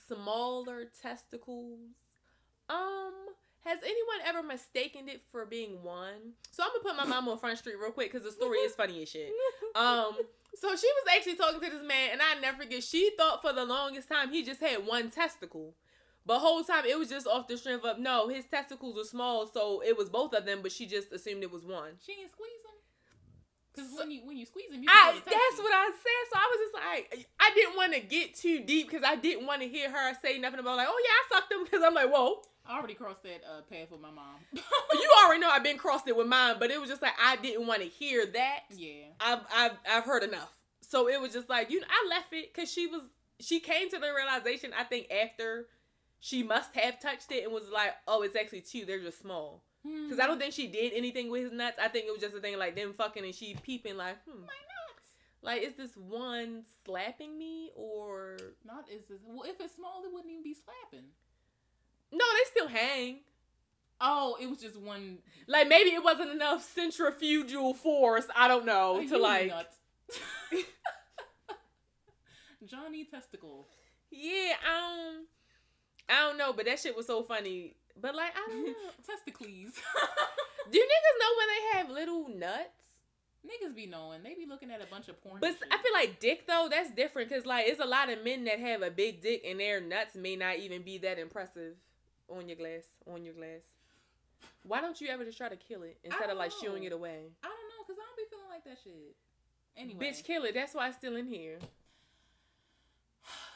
[0.09, 1.79] smaller testicles?
[2.69, 3.13] Um,
[3.65, 6.35] has anyone ever mistaken it for being one?
[6.51, 8.75] So I'm gonna put my mom on front street real quick because the story is
[8.75, 9.31] funny as shit.
[9.75, 10.15] Um,
[10.55, 12.83] so she was actually talking to this man, and I never forget.
[12.83, 15.75] She thought for the longest time he just had one testicle,
[16.27, 19.47] but whole time it was just off the strength of no, his testicles were small,
[19.47, 21.93] so it was both of them, but she just assumed it was one.
[22.05, 22.75] She ain't squeeze him.
[23.75, 26.33] Because So- when you when you squeeze him, you I that's what I said.
[26.33, 29.47] So I was just like, I didn't want to get too deep because I didn't
[29.47, 31.95] want to hear her say nothing about like, oh yeah, I sucked him because I'm
[31.95, 34.37] like, whoa, I already crossed that uh, path with my mom.
[34.53, 37.37] you already know I've been crossed it with mine, but it was just like I
[37.37, 38.61] didn't want to hear that.
[38.71, 39.05] yeah.
[39.21, 40.53] I've I've I've heard enough.
[40.83, 43.03] So it was just like you know I left it because she was
[43.39, 45.67] she came to the realization I think after
[46.21, 49.63] she must have touched it and was like oh it's actually two they're just small
[49.83, 52.37] because I don't think she did anything with his nuts I think it was just
[52.37, 55.09] a thing like them fucking and she peeping like hmm My nuts.
[55.43, 59.19] like is this one slapping me or Not is this.
[59.27, 61.07] Well, if it's small, it wouldn't even be slapping.
[62.13, 63.21] no they still hang
[64.03, 65.19] Oh, it was just one.
[65.47, 69.53] like maybe it wasn't enough centrifugal force I don't know a to like.
[72.67, 73.67] Johnny Testicle.
[74.11, 75.25] yeah don't
[76.11, 78.73] I don't know but that shit was so funny but like I don't know.
[79.07, 79.49] Testicles.
[80.71, 82.81] Do niggas know when they have little nuts?
[83.47, 84.23] Niggas be knowing.
[84.23, 85.39] They be looking at a bunch of porn.
[85.41, 85.69] But shit.
[85.71, 88.61] I feel like dick though, that's different because like it's a lot of men that
[88.61, 91.75] have a big dick and their nuts may not even be that impressive
[92.29, 92.85] on your glass.
[93.07, 93.63] On your glass.
[94.63, 97.33] Why don't you ever just try to kill it instead of like shooing it away?
[97.43, 99.17] I don't know, cause I don't be feeling like that shit.
[99.77, 100.07] Anyway.
[100.07, 100.55] Bitch, kill it.
[100.55, 101.59] That's why it's still in here.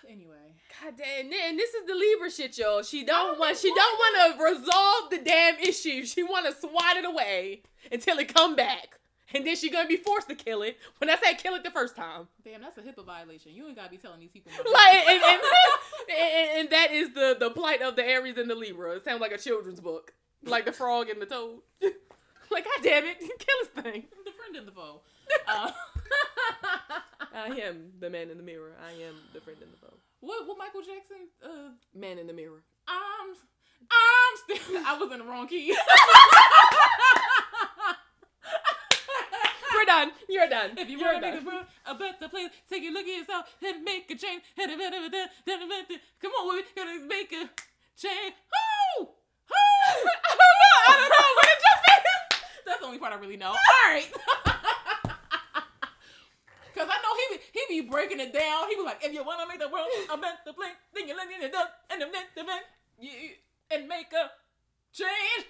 [0.09, 0.35] Anyway.
[0.83, 2.83] God damn, and this is the Libra shit, y'all.
[2.83, 3.57] She don't don't want.
[3.59, 6.05] She don't want to resolve the damn issue.
[6.05, 8.99] She want to swat it away until it come back,
[9.33, 10.79] and then she gonna be forced to kill it.
[10.99, 12.29] When I say kill it the first time.
[12.45, 13.53] Damn, that's a HIPAA violation.
[13.55, 14.53] You ain't gotta be telling these people.
[14.73, 15.41] like and, and,
[16.11, 18.97] and, and that is the the plight of the Aries and the Libra.
[18.97, 20.13] It sounds like a children's book,
[20.45, 21.61] like the frog and the toad.
[22.51, 23.29] like, god damn it, kill
[23.63, 24.05] this thing.
[24.25, 25.01] the friend and the foe.
[25.49, 25.71] Uh,
[27.35, 28.73] I am the man in the mirror.
[28.87, 29.95] I am the friend in the foe.
[30.21, 30.47] what?
[30.47, 30.57] What?
[30.59, 31.29] Michael Jackson?
[31.43, 32.63] Uh, Man in the mirror.
[32.87, 33.35] I'm.
[33.91, 34.79] I'm still.
[34.87, 35.75] I was in the wrong key.
[39.75, 40.13] We're done.
[40.29, 40.71] You're done.
[40.79, 41.45] If you You're want to make done.
[41.45, 44.43] the world a better place, take a look at yourself and make a change.
[44.57, 44.71] Come
[46.31, 47.51] on, we gotta make a
[47.99, 48.35] change.
[48.97, 49.05] Who?
[49.05, 49.55] Who?
[49.55, 50.79] I don't know.
[50.89, 51.27] I don't know.
[51.37, 51.75] Where did you?
[52.67, 53.51] That's the only part I really know.
[53.51, 53.57] All
[53.89, 54.09] right.
[56.75, 58.69] Cause I know he be, he be breaking it down.
[58.69, 61.29] He was like, if you wanna make the world a better place, then you let
[61.29, 61.47] me do
[61.91, 62.47] and then then
[62.99, 63.11] you
[63.71, 64.31] and make a
[64.93, 65.47] change.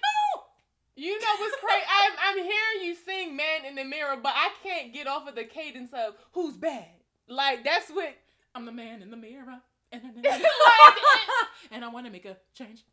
[0.95, 1.83] You know what's crazy?
[1.89, 5.35] I'm, I'm hearing you sing "Man in the Mirror," but I can't get off of
[5.35, 6.87] the cadence of "Who's bad."
[7.27, 8.15] Like that's what.
[8.53, 9.59] I'm the man in the mirror.
[9.91, 10.41] And, Like,
[11.71, 12.85] and I want to make a change.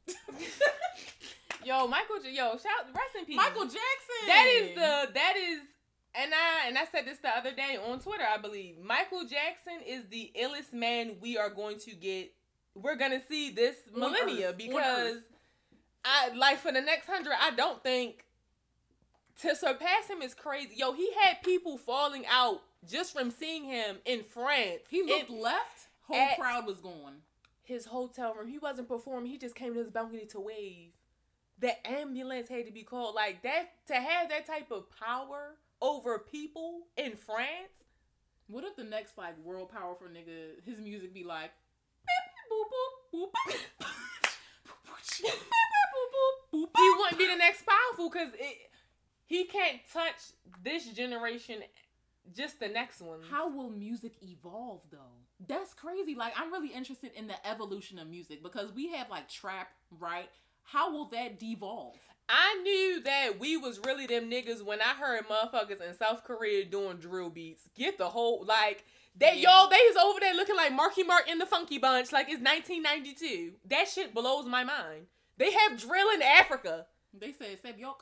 [1.64, 2.18] yo, Michael.
[2.24, 3.36] Yo, shout rest in peace.
[3.36, 4.26] Michael Jackson.
[4.26, 5.60] That is the that is
[6.14, 8.78] and I and I said this the other day on Twitter, I believe.
[8.82, 12.32] Michael Jackson is the illest man we are going to get
[12.74, 14.52] we're gonna see this millennia.
[14.56, 15.18] Because
[16.04, 18.24] I like for the next hundred, I don't think
[19.42, 20.74] to surpass him is crazy.
[20.76, 24.82] Yo, he had people falling out just from seeing him in France.
[24.90, 25.88] He looked in left.
[26.08, 27.22] Whole crowd was going.
[27.62, 28.48] his hotel room.
[28.48, 29.30] He wasn't performing.
[29.30, 30.90] He just came to his balcony to wave.
[31.58, 33.14] The ambulance had to be called.
[33.14, 37.84] Like that to have that type of power over people in France.
[38.46, 41.50] What if the next like world powerful nigga, his music be like,
[42.50, 42.64] boop
[43.12, 43.72] boop boop boop.
[46.52, 48.56] He wouldn't be the next powerful because it.
[49.26, 51.62] He can't touch this generation.
[52.36, 53.18] Just the next one.
[53.30, 54.98] How will music evolve though?
[55.48, 56.14] That's crazy.
[56.14, 60.28] Like I'm really interested in the evolution of music because we have like trap, right?
[60.62, 61.98] How will that devolve?
[62.34, 66.64] I knew that we was really them niggas when I heard motherfuckers in South Korea
[66.64, 67.68] doing drill beats.
[67.76, 68.84] Get the whole like
[69.18, 69.50] that Yeah.
[69.50, 72.42] y'all they is over there looking like Marky Mark in the Funky Bunch like it's
[72.42, 73.52] 1992.
[73.68, 75.08] That shit blows my mind.
[75.36, 76.86] They have drill in Africa.
[77.12, 78.00] They said Seb York,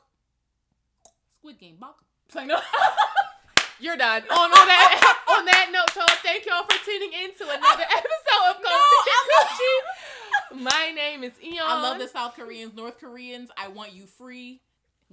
[1.35, 1.77] Squid Game.
[2.25, 2.59] It's like no.
[3.81, 4.21] You're done.
[4.29, 8.45] On, on that on that note, y'all, thank y'all for tuning in to another episode
[8.55, 10.10] of No, Code
[10.55, 11.57] My name is Eon.
[11.65, 13.49] I love the South Koreans, North Koreans.
[13.57, 14.61] I want you free.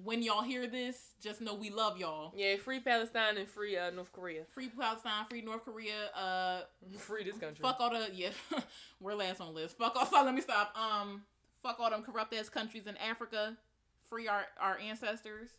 [0.02, 2.32] When y'all hear this, just know we love y'all.
[2.36, 4.42] Yeah, free Palestine and free uh, North Korea.
[4.52, 6.10] Free Palestine, free North Korea.
[6.14, 6.60] Uh,
[6.98, 7.62] Free this country.
[7.62, 8.30] fuck all the yeah.
[9.00, 9.76] we're last on the list.
[9.76, 10.06] Fuck all.
[10.10, 10.72] So let me stop.
[10.76, 11.22] Um,
[11.62, 13.56] fuck all them corrupt ass countries in Africa.
[14.08, 15.50] Free our our ancestors.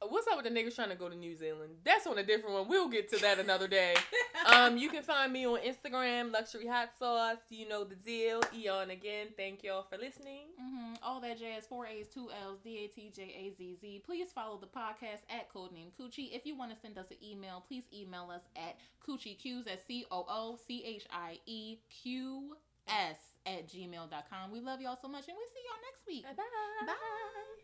[0.00, 1.72] What's up with the niggas trying to go to New Zealand?
[1.84, 2.68] That's on a different one.
[2.68, 3.94] We'll get to that another day.
[4.54, 7.38] um, you can find me on Instagram, Luxury Hot Sauce.
[7.50, 8.40] You know the deal.
[8.56, 9.28] Eon again.
[9.36, 10.46] Thank y'all for listening.
[10.60, 10.94] Mm-hmm.
[11.02, 11.66] All that jazz.
[11.66, 14.02] Four A's, two L's, D A T J A Z Z.
[14.06, 16.32] Please follow the podcast at Codename Coochie.
[16.32, 18.76] If you want to send us an email, please email us at
[19.06, 24.52] coochieqs at C O O C H I E Q S at gmail.com.
[24.52, 26.24] We love y'all so much and we'll see y'all next week.
[26.24, 26.42] Bye.
[26.86, 27.58] Bye.